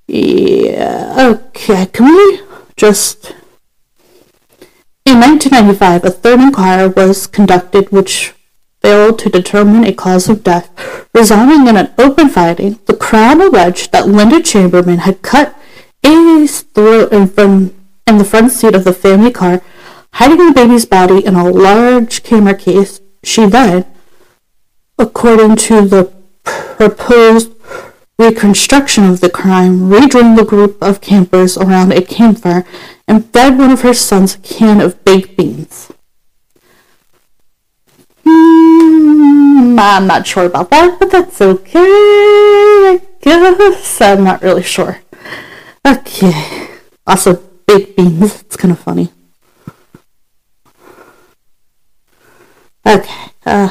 [0.09, 2.41] Yeah, okay, can we
[2.77, 3.35] just...
[5.05, 8.33] In 1995, a third inquiry was conducted which
[8.81, 10.71] failed to determine a cause of death.
[11.15, 15.55] Resulting in an open finding, the Crown alleged that Linda Chamberlain had cut
[16.03, 17.75] A's throat in, front,
[18.07, 19.61] in the front seat of the family car,
[20.15, 23.03] hiding the baby's body in a large camera case.
[23.23, 23.85] She then,
[24.99, 26.13] according to the
[26.45, 27.58] proposed
[28.19, 32.65] reconstruction of the crime, rejoined the group of campers around a campfire
[33.07, 35.93] and fed one of her sons a can of baked beans.
[38.25, 41.79] Hmm, I'm not sure about that, but that's okay.
[41.79, 45.01] I guess I'm not really sure.
[45.87, 46.69] Okay.
[47.07, 48.43] Also, baked beans.
[48.43, 49.11] It's kind of funny.
[52.85, 53.31] Okay.
[53.47, 53.71] Uh,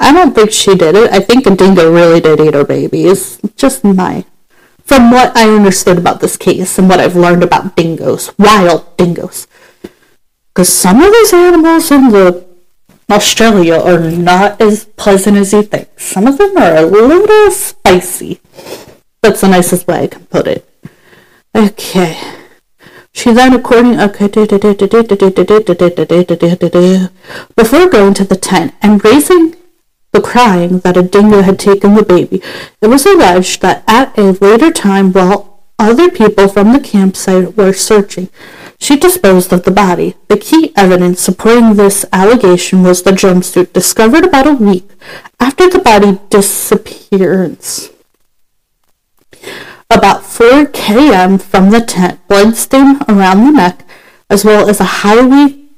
[0.00, 1.10] I don't think she did it.
[1.10, 3.40] I think a dingo really did eat her babies.
[3.56, 4.24] Just my.
[4.84, 9.46] From what I understood about this case and what I've learned about dingoes, wild dingoes.
[10.54, 12.46] Because some of these animals in the
[13.10, 15.88] Australia are not as pleasant as you think.
[15.98, 18.40] Some of them are a little spicy.
[19.22, 20.68] That's the nicest way I can put it.
[21.54, 22.18] Okay.
[23.12, 24.46] She then, according okay, before
[27.88, 29.54] going to the tent and raising
[30.12, 32.42] the crying that a dingo had taken the baby,
[32.80, 37.72] it was alleged that at a later time, while other people from the campsite were
[37.72, 38.28] searching,
[38.80, 40.14] she disposed of the body.
[40.28, 44.88] The key evidence supporting this allegation was the jumpsuit discovered about a week
[45.40, 47.90] after the body disappearance.
[49.90, 53.84] About 4 km from the tent, bloodstain around the neck,
[54.30, 55.70] as well as a highly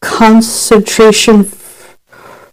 [0.00, 1.44] concentration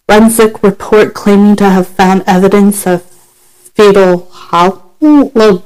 [0.08, 5.64] forensic report claiming to have found evidence of fatal hollow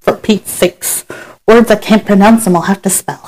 [0.00, 1.04] for Pete's sakes.
[1.46, 3.22] Words I can't pronounce them, I'll have to spell.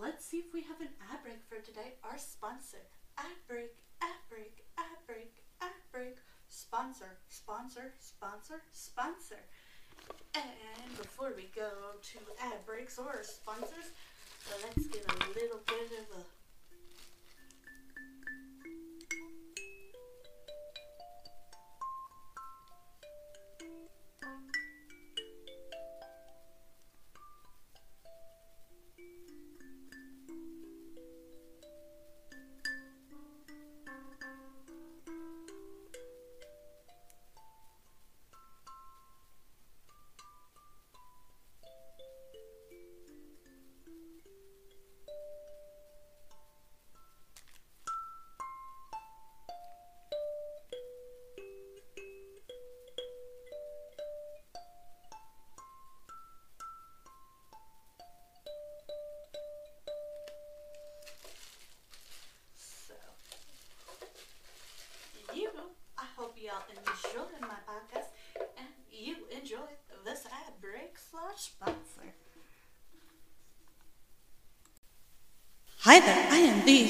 [0.00, 1.94] Let's see if we have an ad break for today.
[2.02, 2.78] Our sponsor.
[3.18, 6.16] Ad break, ad break, ad break, ad break.
[7.68, 9.40] Sponsor, sponsor, sponsor.
[10.34, 11.68] And before we go
[12.00, 13.92] to ad breaks or sponsors,
[14.64, 16.24] let's get a little bit of a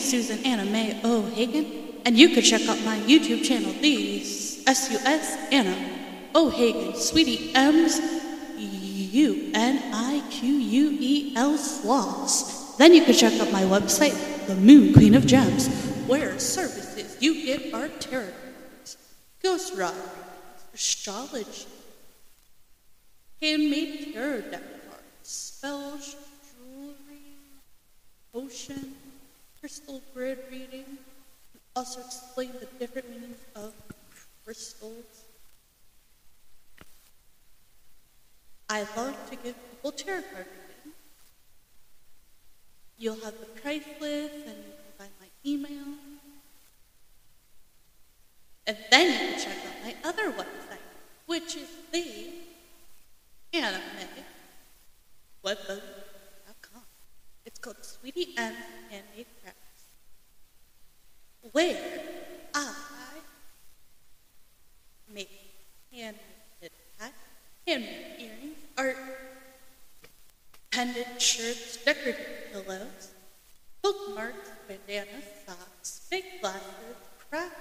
[0.09, 1.67] Susan Anna Mae O'Hagan,
[2.07, 4.23] and you can check out my YouTube channel, the
[4.67, 5.77] S-U-S Anna
[6.35, 8.01] O'Hagan, Sweetie M's
[8.57, 10.39] U-N-I-Q-U-E-L
[11.59, 12.77] Sloths.
[12.77, 15.69] Then you can check out my website, The Moon Queen of Gems,
[16.07, 18.97] where services you get are tarot cards,
[19.43, 20.01] ghost writing,
[20.73, 21.67] astrology,
[23.43, 26.17] handmade tarot deck cards, spells,
[26.57, 27.21] jewelry,
[28.33, 28.95] potion,
[29.61, 30.99] crystal grid reading,
[31.75, 33.73] also explain the different meanings of
[34.45, 35.05] crystals.
[38.69, 40.93] I love to give people tarot card reading.
[42.99, 45.95] You'll have the price list and you can find my email.
[48.67, 50.79] And then you can check out my other website,
[51.27, 52.29] which is the
[53.55, 53.81] anime
[55.45, 56.08] webbook.com.
[57.49, 58.55] It's called Sweetie M
[58.91, 59.85] Handmade Crafts,
[61.51, 62.03] where
[62.53, 62.75] I
[65.11, 65.31] make
[65.91, 66.19] handmade
[66.99, 67.15] hats,
[67.67, 68.97] handmade earrings, art,
[70.71, 73.13] pendant shirts, decorative pillows,
[73.81, 76.97] bookmarks, bandanas, socks, fake glasses,
[77.31, 77.57] craft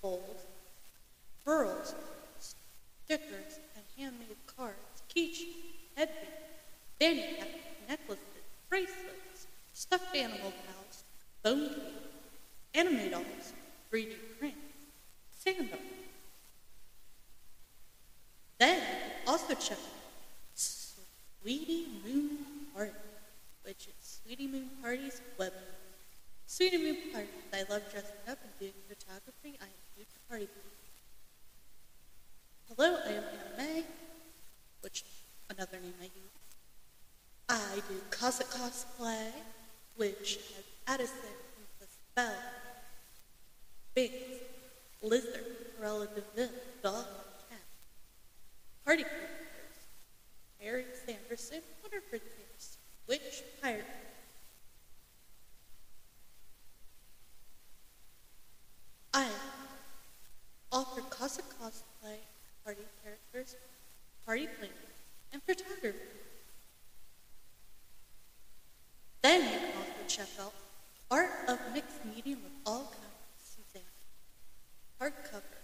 [0.00, 0.46] bowls,
[1.44, 1.96] pearls,
[2.38, 5.56] stickers, and handmade cards, keychains,
[5.96, 6.30] headbands,
[7.00, 7.50] fanny hats,
[7.88, 8.35] necklaces,
[8.68, 11.04] bracelets, stuffed animal pals,
[11.42, 11.82] bone cake,
[12.74, 13.52] anime dolls,
[13.92, 14.56] 3D prints,
[15.30, 15.80] sandals.
[18.58, 18.80] Then
[19.26, 19.96] also check out
[20.54, 22.38] Sweetie Moon
[22.74, 22.92] Party,
[23.64, 25.52] which is Sweetie Moon Party's web.
[26.46, 29.58] Sweetie Moon Party, I love dressing up and doing photography.
[29.60, 30.76] I am huge party queen.
[32.68, 33.84] Hello, I am Anna Mae,
[34.80, 35.04] which
[35.50, 36.35] another name I use.
[37.48, 39.30] I do Cossack cosplay,
[39.96, 41.14] which has Addison,
[41.78, 42.34] Princess Belle,
[43.94, 44.16] Binks,
[45.02, 45.44] Lizard,
[45.80, 46.48] Cruella de Vil,
[46.82, 47.60] Dog, and Cat,
[48.84, 49.76] Party characters,
[50.60, 53.84] Harry Sanderson, Winifred Sanderson, Witch, Pirate.
[59.14, 59.28] I
[60.72, 62.18] offer Cossack cosplay,
[62.64, 63.54] party characters,
[64.26, 64.74] party planning,
[65.32, 65.94] and photography.
[69.22, 70.52] Then you can also check out
[71.10, 73.84] Art of Mixed Medium of all kinds, Susanna.
[75.00, 75.62] Hardcover.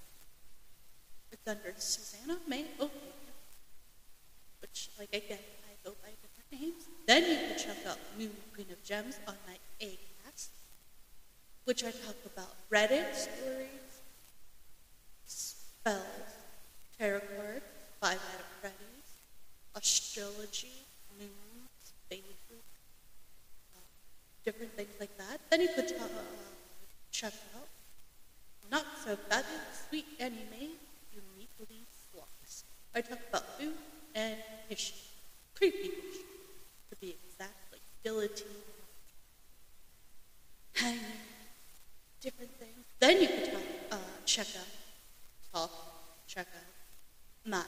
[1.30, 2.90] It's under Susanna Mae O'Hagan,
[4.62, 6.88] which, like again, I go by different names.
[7.06, 7.56] Then you can
[8.22, 10.50] Moon Queen of Gems on my Acast,
[11.64, 13.98] which I talk about Reddit stories,
[15.26, 16.30] spells,
[16.96, 17.64] tarot cards,
[18.00, 19.10] five out of Freddy's,
[19.74, 20.86] astrology,
[21.18, 22.62] moons, phases,
[23.74, 23.80] uh,
[24.44, 25.40] different things like that.
[25.50, 26.06] Then you could uh,
[27.10, 27.66] check out
[28.70, 30.78] Not So Fabulous Sweet Anime
[31.12, 32.62] Uniquely Flawless.
[32.94, 33.74] I talk about food
[34.14, 34.36] and
[34.68, 35.00] history,
[35.56, 36.24] creepy history,
[36.90, 37.61] to be exact,
[40.74, 41.00] hanging,
[42.20, 42.84] different things.
[42.98, 43.96] Then you could talk, uh,
[44.26, 45.70] check out, talk,
[46.26, 47.62] check out my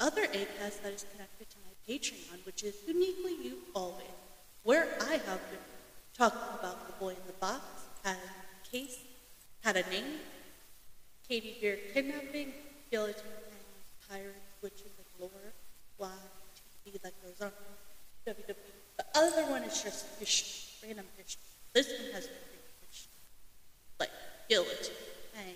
[0.00, 4.06] other Acast that is connected to my Patreon, which is Uniquely You Always,
[4.62, 5.66] where I have been
[6.16, 7.62] talking about the boy in the box,
[8.04, 8.98] had a case,
[9.62, 10.20] had a name,
[11.26, 12.52] Katie Bear kidnapping,
[12.90, 15.52] guillotine hanging, pirates, witches, and lore,
[15.96, 16.10] why,
[16.86, 17.52] TV that goes on,
[18.26, 18.85] WWE.
[18.96, 21.42] The other one is just history, random history.
[21.72, 23.10] This one has random history,
[24.00, 24.10] like
[24.48, 24.94] guillotine,
[25.34, 25.54] hang,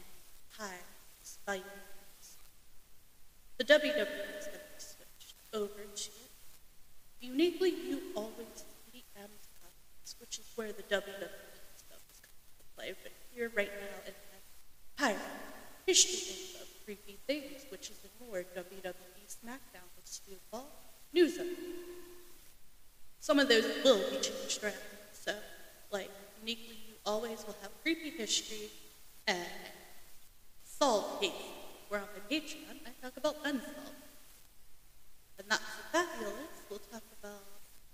[0.56, 2.36] pirates, Vikings.
[3.58, 6.10] The WWE is to be switched over to
[7.20, 11.30] uniquely you always see M's comments, which is where the WWE
[11.76, 12.94] stuff is coming to play.
[13.02, 14.42] But here right now it has
[14.96, 15.20] pirate
[15.86, 20.68] history of creepy things, which is in more WWE SmackDown with Stu Ball
[21.12, 21.38] news.
[23.20, 24.74] Some of those will be changed around.
[25.12, 25.34] So,
[25.92, 26.10] like,
[26.40, 28.70] uniquely you always will have creepy history
[29.26, 29.38] and
[30.64, 31.36] solved cases.
[31.88, 33.90] Where on my Patreon, I talk about unsolved.
[35.38, 37.42] And not so fabulous, we'll talk about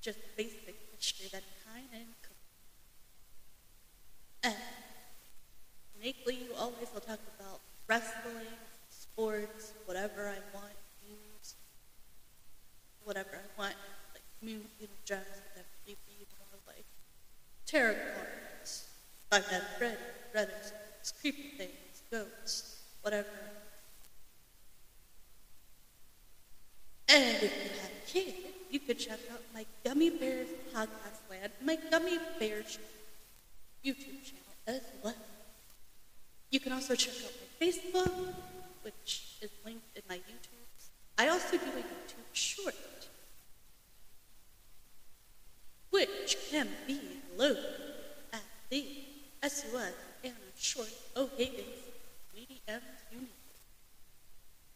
[0.01, 2.07] just basic history that kind and
[4.43, 4.55] and
[5.99, 8.55] uniquely you always will talk about wrestling,
[8.89, 10.77] sports, whatever I want,
[11.09, 11.55] news,
[13.05, 13.75] whatever I want,
[14.55, 16.85] know, gems, whatever you need, more like
[17.67, 18.89] tarot cards,
[19.33, 19.97] I've had Freddy,
[20.33, 20.73] brothers,
[21.21, 23.29] creepy things, ghosts, whatever.
[27.09, 28.35] And if you have a kid,
[28.71, 32.79] you could check out my Gummy Bears podcast land, my Gummy Bears
[33.85, 35.15] YouTube channel as well.
[36.51, 38.35] You can also check out my Facebook,
[38.83, 40.57] which is linked in my YouTube.
[41.19, 42.75] I also do a YouTube short,
[45.97, 47.01] which can be
[47.39, 47.65] loaded
[48.31, 48.85] at the
[49.41, 51.89] SUS and short O'Higgins
[52.37, 53.41] medium unit,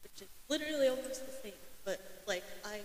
[0.02, 2.80] which is literally almost the same, but like I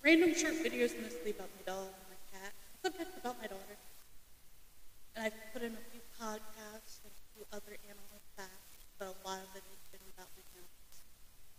[0.00, 3.76] random short videos mostly about my dog and my cat, sometimes about my daughter.
[5.14, 9.16] and I've put in a few podcasts and a few other animal facts, but a
[9.28, 10.94] lot of it has been about the animals.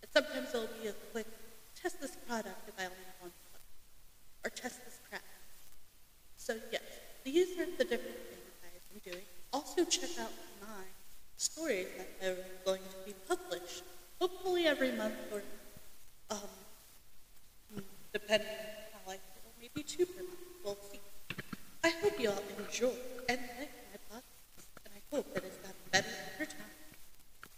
[0.02, 1.30] And sometimes it'll be a quick
[1.78, 3.32] test this product if I only have one
[4.44, 5.22] or test this crap.
[6.44, 6.82] So yes,
[7.24, 9.26] these are the different things that I've been doing.
[9.54, 10.84] Also check out my
[11.38, 13.84] stories that are going to be published,
[14.20, 15.42] hopefully every month or
[16.32, 16.50] um,
[18.12, 20.40] depending on how I feel, maybe two per month.
[20.66, 21.00] We'll see.
[21.82, 22.92] I hope you all enjoy
[23.30, 26.76] and like my podcast, and I hope that it's gotten better over time.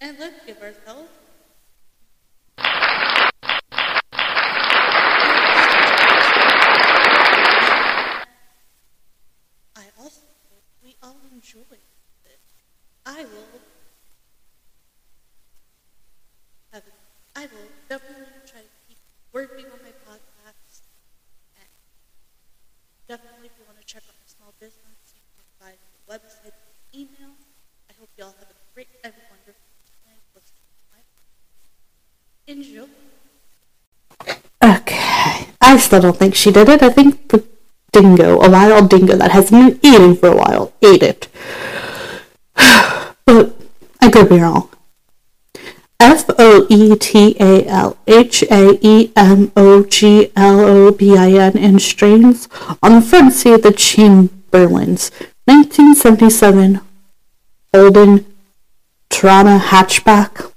[0.01, 1.09] And let's give ourselves
[9.75, 11.59] I also hope we all enjoy
[12.25, 12.39] it.
[13.05, 13.61] I will
[16.71, 16.83] have
[17.36, 18.97] I will definitely try to keep
[19.33, 20.81] working on my podcast.
[21.57, 21.69] And
[23.07, 26.55] definitely, if you want to check out my small business, you can find the website,
[26.93, 27.36] email.
[27.89, 29.71] I hope you all have a great and wonderful
[30.03, 31.01] time listening to my
[32.47, 32.88] Enjoy.
[34.63, 35.47] Okay.
[35.76, 36.82] I still don't think she did it.
[36.82, 37.43] I think the
[37.91, 41.28] dingo, a wild dingo that hasn't been eating for a while, ate it.
[42.55, 43.53] but
[43.99, 44.69] I could be wrong.
[45.99, 51.17] F O E T A L H A E M O G L O B
[51.17, 52.47] I N in strains
[52.82, 55.11] on the front seat of the Chamberlain's
[55.43, 56.80] 1977
[57.73, 58.26] Holden
[59.09, 60.53] Torana hatchback.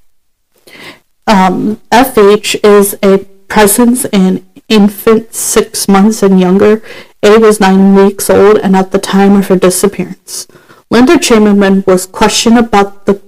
[1.27, 6.83] Um, FH is a presence in infants six months and younger.
[7.23, 10.47] A was nine weeks old and at the time of her disappearance.
[10.91, 13.21] Linda Chamberlain was questioned about the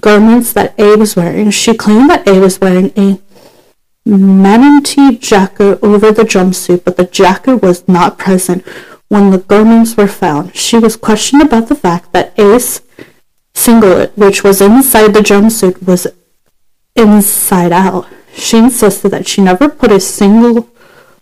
[0.00, 1.50] garments that A was wearing.
[1.50, 3.20] She claimed that A was wearing a
[4.04, 8.66] matinee jacket over the jumpsuit, but the jacket was not present
[9.08, 10.56] when the garments were found.
[10.56, 12.82] She was questioned about the fact that A's
[13.54, 16.06] singlet, which was inside the jumpsuit, was
[16.96, 18.06] inside out.
[18.34, 20.68] She insisted that she never put a single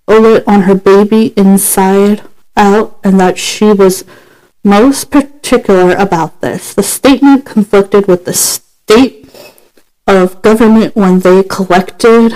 [0.06, 2.22] bullet on her baby inside
[2.56, 4.04] out and that she was
[4.62, 6.74] most particular about this.
[6.74, 9.28] The statement conflicted with the state
[10.06, 12.34] of government when they collected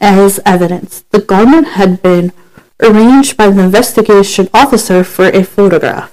[0.00, 1.04] as evidence.
[1.10, 2.32] The garment had been
[2.80, 6.12] arranged by the investigation officer for a photograph.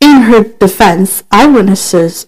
[0.00, 2.26] In her defense, eyewitnesses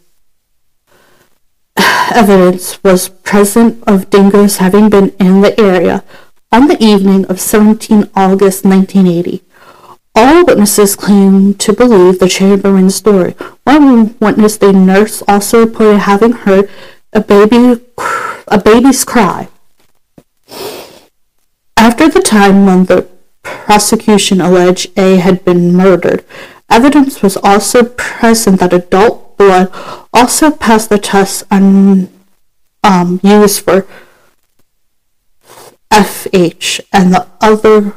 [2.14, 6.04] evidence was present of dingoes having been in the area
[6.52, 9.42] on the evening of 17 August 1980.
[10.14, 13.32] All witnesses claimed to believe the Chamberlain story.
[13.64, 16.70] One witness, the nurse, also reported having heard
[17.12, 17.82] a baby,
[18.48, 19.48] a baby's cry.
[21.76, 23.06] After the time when the
[23.42, 26.24] prosecution alleged A had been murdered,
[26.70, 29.70] evidence was also present that adult blood
[30.12, 32.08] also passed the test and
[32.82, 33.86] um, used for
[35.90, 37.94] FH and the other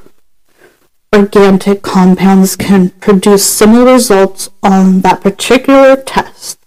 [1.13, 6.59] organic compounds can produce similar results on that particular test,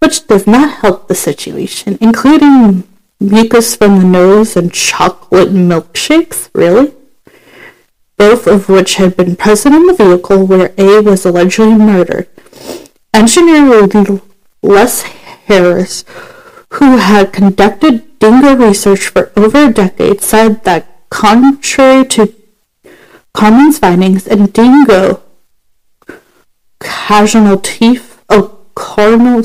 [0.00, 2.84] which does not help the situation, including
[3.20, 6.92] mucus from the nose and chocolate milkshakes, really?
[8.16, 12.28] Both of which had been present in the vehicle where A was allegedly murdered.
[13.12, 13.86] Engineer
[14.62, 15.02] Les
[15.46, 16.04] Harris,
[16.74, 22.34] who had conducted dingo research for over a decade, said that contrary to
[23.34, 25.20] Commons findings, a dingo
[26.78, 29.42] cardinal teeth, oh, cardinal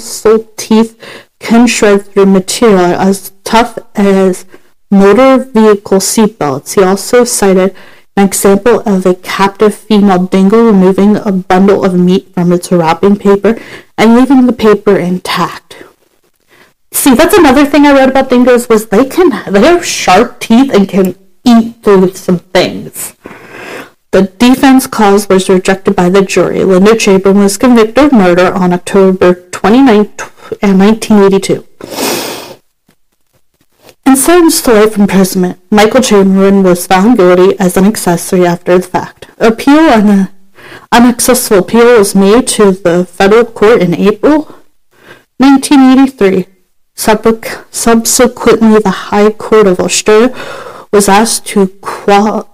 [0.58, 0.96] teeth
[1.40, 4.46] can shred through material as tough as
[4.92, 6.76] motor vehicle seatbelts.
[6.76, 7.76] He also cited
[8.16, 13.18] an example of a captive female dingo removing a bundle of meat from its wrapping
[13.18, 13.60] paper
[13.98, 15.84] and leaving the paper intact.
[16.92, 20.74] See, that's another thing I read about dingoes was they can they have sharp teeth
[20.74, 23.16] and can eat through some things.
[24.12, 26.64] The defense cause was rejected by the jury.
[26.64, 30.06] Linda Chamberlain was convicted of murder on October 29,
[30.62, 31.66] 1982.
[31.80, 32.29] Uh,
[34.10, 38.88] In sentenced to life imprisonment, Michael Chamberlain was found guilty as an accessory after the
[38.88, 39.28] fact.
[39.38, 40.30] Appeal on an
[40.92, 44.46] unsuccessful appeal was made to the federal court in April
[45.38, 46.48] 1983.
[46.96, 50.34] Subsequently, the High Court of Australia
[50.92, 51.68] was asked to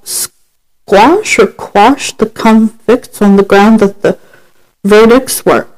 [0.03, 4.20] squash or quash the convicts on the ground that the
[4.84, 5.70] verdicts were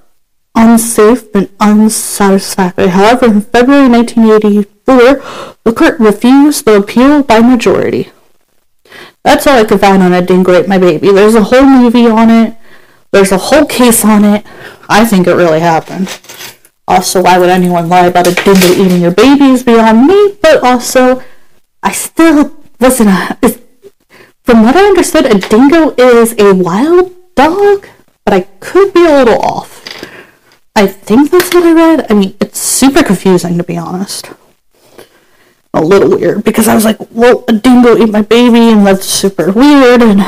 [0.58, 2.88] unsafe and unsatisfactory.
[2.88, 8.12] However, in February 1984, the court refused the appeal by majority.
[9.24, 11.12] That's all I could find on a Dingo Ate My Baby.
[11.12, 12.58] There's a whole movie on it,
[13.12, 14.46] There's a whole case on it.
[14.90, 16.10] I think it really happened.
[16.88, 20.38] Also, why would anyone lie about a dingo eating your babies beyond me?
[20.42, 21.22] But also,
[21.84, 23.10] I still wasn't.
[24.44, 27.86] From what I understood, a dingo is a wild dog,
[28.24, 29.77] but I could be a little off.
[30.78, 32.06] I think that's what I read.
[32.08, 34.30] I mean, it's super confusing to be honest.
[35.74, 39.08] A little weird because I was like, well, a dingo ate my baby, and that's
[39.08, 40.20] super weird, and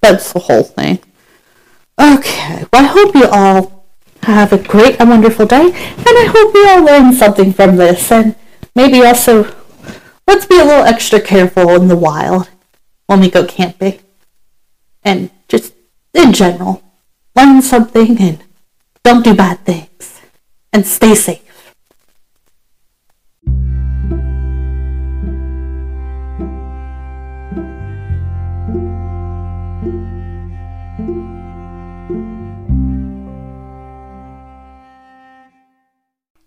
[0.00, 1.00] that's the whole thing.
[2.00, 3.86] Okay, well, I hope you all
[4.22, 8.12] have a great and wonderful day, and I hope you all learned something from this,
[8.12, 8.36] and
[8.76, 9.52] maybe also
[10.28, 12.48] let's be a little extra careful in the wild
[13.06, 13.98] when we go camping.
[15.02, 15.74] And just
[16.14, 16.84] in general,
[17.34, 18.44] learn something and
[19.08, 20.20] don't do bad things.
[20.70, 21.72] And stay safe.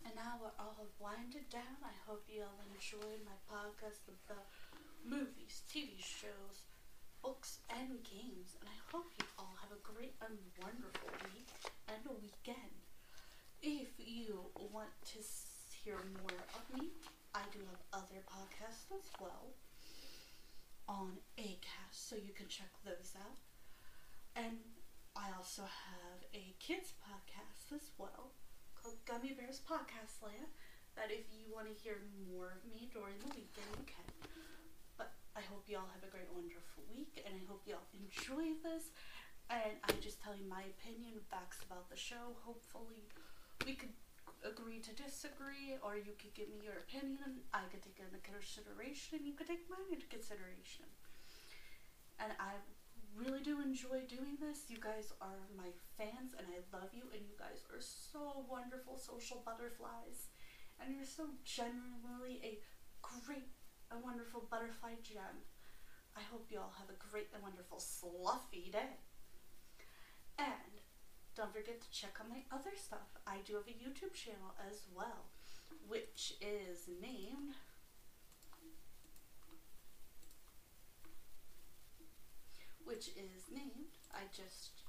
[0.06, 1.64] And now we're all winded down.
[1.84, 4.38] I hope you all enjoyed my podcast of the
[5.04, 6.62] movies, TV shows,
[7.24, 8.54] books, and games.
[8.62, 11.41] And I hope you all have a great and wonderful week
[12.20, 12.82] weekend.
[13.62, 15.20] If you want to
[15.84, 16.90] hear more of me,
[17.34, 19.54] I do have other podcasts as well
[20.88, 23.38] on Acast, so you can check those out.
[24.36, 24.58] And
[25.16, 28.32] I also have a kids podcast as well
[28.76, 30.52] called Gummy Bears Podcast Land.
[30.96, 34.04] That if you want to hear more of me during the weekend, you can.
[34.98, 37.88] But I hope you all have a great, wonderful week, and I hope you all
[37.96, 38.92] enjoy this.
[39.52, 42.40] And I just tell you my opinion, facts about the show.
[42.48, 43.12] Hopefully,
[43.68, 43.92] we could
[44.48, 47.44] agree to disagree, or you could give me your opinion.
[47.52, 50.88] I could take it into consideration, and you could take mine into consideration.
[52.16, 52.64] And I
[53.12, 54.72] really do enjoy doing this.
[54.72, 58.96] You guys are my fans, and I love you, and you guys are so wonderful
[58.96, 60.32] social butterflies.
[60.80, 62.64] And you're so genuinely a
[63.04, 63.52] great
[63.92, 65.44] and wonderful butterfly gem.
[66.16, 68.96] I hope you all have a great and wonderful sluffy day.
[70.42, 70.82] And
[71.36, 73.14] don't forget to check out my other stuff.
[73.28, 75.30] I do have a YouTube channel as well,
[75.88, 77.54] which is named
[82.84, 84.82] which is named I just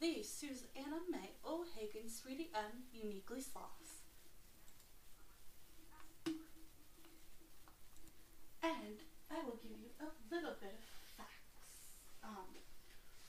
[0.00, 4.00] the Susanna Mae O'Hagan Sweetie M Uniquely Sloths.
[8.62, 8.98] And
[9.30, 10.84] I will give you a little bit of
[11.16, 11.92] facts.
[12.24, 12.50] Um,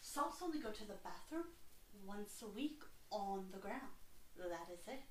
[0.07, 1.51] sloths only go to the bathroom
[2.07, 2.79] once a week
[3.11, 3.91] on the ground.
[4.37, 5.03] That is it.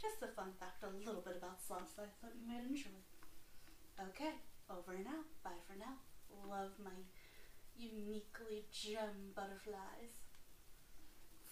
[0.00, 2.96] Just a fun fact, a little bit about sloths that I thought you might enjoy.
[4.00, 4.40] Okay,
[4.70, 5.28] over and out.
[5.44, 6.00] Bye for now.
[6.48, 6.96] Love my
[7.76, 10.24] uniquely gem butterflies.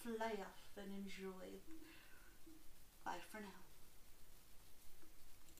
[0.01, 1.61] Fly off and enjoy.
[3.03, 3.66] Bye for now.